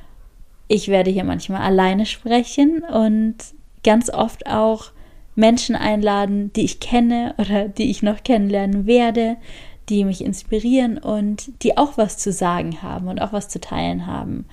[0.67, 3.35] Ich werde hier manchmal alleine sprechen und
[3.83, 4.91] ganz oft auch
[5.35, 9.37] Menschen einladen, die ich kenne oder die ich noch kennenlernen werde,
[9.89, 14.07] die mich inspirieren und die auch was zu sagen haben und auch was zu teilen
[14.07, 14.45] haben.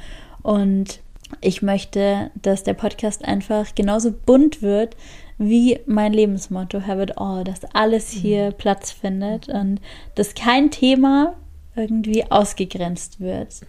[0.43, 1.01] Und
[1.41, 4.97] ich möchte, dass der Podcast einfach genauso bunt wird
[5.39, 8.21] wie mein Lebensmotto Have it all, dass alles mhm.
[8.21, 8.55] hier mhm.
[8.55, 9.81] Platz findet und
[10.15, 11.35] dass kein Thema
[11.75, 13.61] irgendwie ausgegrenzt wird,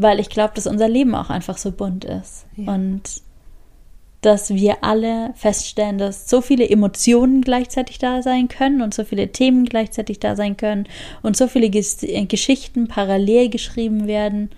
[0.00, 2.72] weil ich glaube, dass unser Leben auch einfach so bunt ist ja.
[2.72, 3.02] und
[4.20, 9.32] dass wir alle feststellen, dass so viele Emotionen gleichzeitig da sein können und so viele
[9.32, 10.86] Themen gleichzeitig da sein können
[11.22, 14.50] und so viele Ges äh, Geschichten parallel geschrieben werden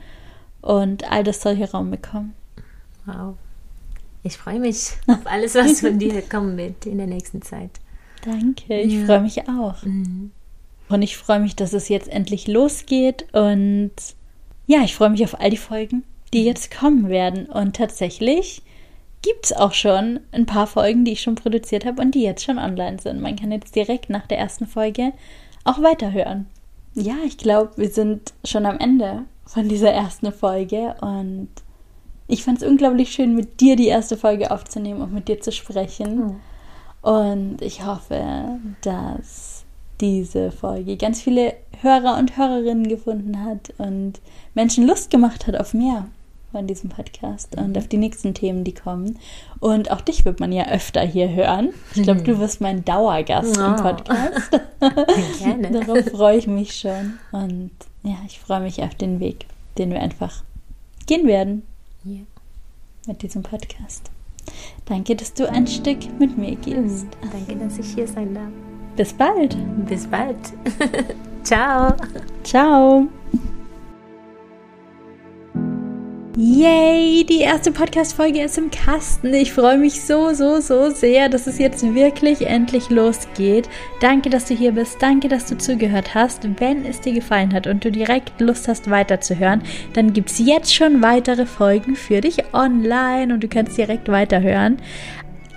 [0.61, 2.34] und all das soll hier Raum bekommen.
[3.07, 3.34] Wow.
[4.22, 7.70] Ich freue mich auf alles, was von dir kommen wird in der nächsten Zeit.
[8.26, 9.07] Danke, ich ja.
[9.07, 9.82] freue mich auch.
[9.84, 10.32] Mhm.
[10.91, 13.93] Und ich freue mich, dass es jetzt endlich losgeht und
[14.71, 17.47] ja, ich freue mich auf all die Folgen, die jetzt kommen werden.
[17.47, 18.62] Und tatsächlich
[19.21, 22.45] gibt es auch schon ein paar Folgen, die ich schon produziert habe und die jetzt
[22.45, 23.21] schon online sind.
[23.21, 25.12] Man kann jetzt direkt nach der ersten Folge
[25.64, 26.47] auch weiterhören.
[26.95, 31.49] Ja, ich glaube, wir sind schon am Ende von dieser ersten Folge und
[32.29, 35.51] ich fand es unglaublich schön, mit dir die erste Folge aufzunehmen und mit dir zu
[35.51, 36.16] sprechen.
[36.16, 36.37] Mhm.
[37.03, 39.50] Und ich hoffe, dass
[40.01, 44.21] diese Folge ganz viele Hörer und Hörerinnen gefunden hat und
[44.55, 46.07] Menschen Lust gemacht hat auf mehr
[46.53, 49.19] von diesem Podcast und auf die nächsten Themen, die kommen.
[49.61, 51.71] Und auch dich wird man ja öfter hier hören.
[51.95, 53.65] Ich glaube, du wirst mein Dauergast oh.
[53.65, 54.51] im Podcast.
[55.39, 55.71] Gerne.
[55.85, 57.19] Darauf freue ich mich schon.
[57.31, 57.71] Und
[58.03, 59.47] ja, ich freue mich auf den Weg,
[59.79, 60.43] den wir einfach
[61.07, 61.63] gehen werden.
[62.05, 62.21] Ja.
[63.07, 64.11] Mit diesem Podcast.
[64.87, 67.07] Danke, dass du ein Stück mit mir gehst.
[67.33, 68.70] Danke, dass ich hier sein darf.
[68.97, 69.57] Bis bald.
[69.88, 70.36] Bis bald.
[71.43, 71.95] Ciao.
[72.43, 73.09] Ciao.
[76.36, 79.34] Yay, die erste Podcast-Folge ist im Kasten.
[79.34, 83.68] Ich freue mich so, so, so sehr, dass es jetzt wirklich endlich losgeht.
[84.01, 85.03] Danke, dass du hier bist.
[85.03, 86.49] Danke, dass du zugehört hast.
[86.59, 89.62] Wenn es dir gefallen hat und du direkt Lust hast, weiterzuhören,
[89.93, 94.78] dann gibt es jetzt schon weitere Folgen für dich online und du kannst direkt weiterhören.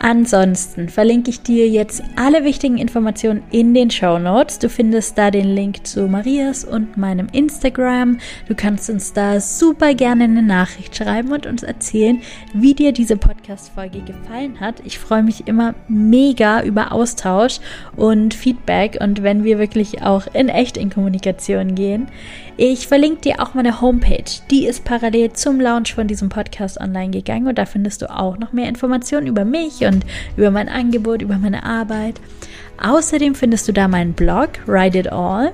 [0.06, 4.60] Ansonsten verlinke ich dir jetzt alle wichtigen Informationen in den Show Notes.
[4.60, 8.20] Du findest da den Link zu Marias und meinem Instagram.
[8.50, 12.22] Du kannst uns da super gerne eine Nachricht schreiben und uns erzählen,
[12.54, 14.82] wie dir diese Podcast-Folge gefallen hat.
[14.84, 17.62] Ich freue mich immer mega über Austausch
[17.96, 22.08] und Feedback und wenn wir wirklich auch in echt in Kommunikation gehen.
[22.56, 24.24] Ich verlinke dir auch meine Homepage.
[24.52, 28.38] Die ist parallel zum Launch von diesem Podcast online gegangen und da findest du auch
[28.38, 30.06] noch mehr Informationen über mich und
[30.38, 32.22] über mein Angebot, über meine Arbeit.
[32.80, 35.52] Außerdem findest du da meinen Blog, Write It All.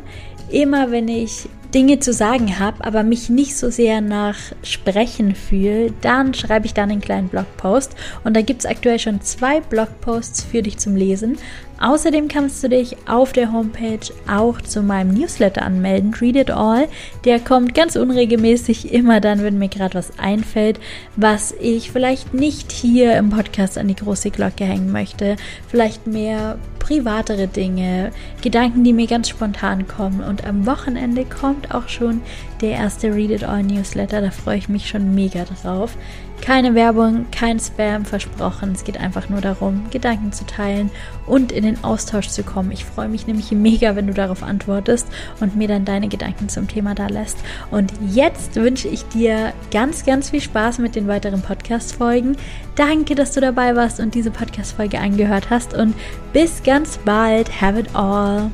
[0.52, 5.94] Immer wenn ich Dinge zu sagen habe, aber mich nicht so sehr nach Sprechen fühle,
[6.02, 7.96] dann schreibe ich dann einen kleinen Blogpost.
[8.24, 11.38] Und da gibt es aktuell schon zwei Blogposts für dich zum Lesen.
[11.80, 16.88] Außerdem kannst du dich auf der Homepage auch zu meinem Newsletter anmelden, Read It All.
[17.26, 20.80] Der kommt ganz unregelmäßig immer dann, wenn mir gerade was einfällt,
[21.16, 25.38] was ich vielleicht nicht hier im Podcast an die große Glocke hängen möchte.
[25.68, 28.12] Vielleicht mehr privatere Dinge,
[28.42, 30.22] Gedanken, die mir ganz spontan kommen.
[30.22, 32.22] Und am Wochenende kommt auch schon
[32.62, 34.22] der erste Read It All Newsletter.
[34.22, 35.96] Da freue ich mich schon mega drauf.
[36.42, 38.72] Keine Werbung, kein Spam versprochen.
[38.74, 40.90] Es geht einfach nur darum, Gedanken zu teilen
[41.28, 42.72] und in den Austausch zu kommen.
[42.72, 45.08] Ich freue mich nämlich mega, wenn du darauf antwortest
[45.42, 47.38] und mir dann deine Gedanken zum Thema da lässt.
[47.72, 52.38] Und jetzt wünsche ich dir ganz, ganz viel Spaß mit den weiteren Podcast-Folgen.
[52.76, 55.94] Danke, dass du dabei warst und diese Podcast-Folge angehört hast und
[56.34, 57.62] bis ganz bald.
[57.62, 58.50] Have it all.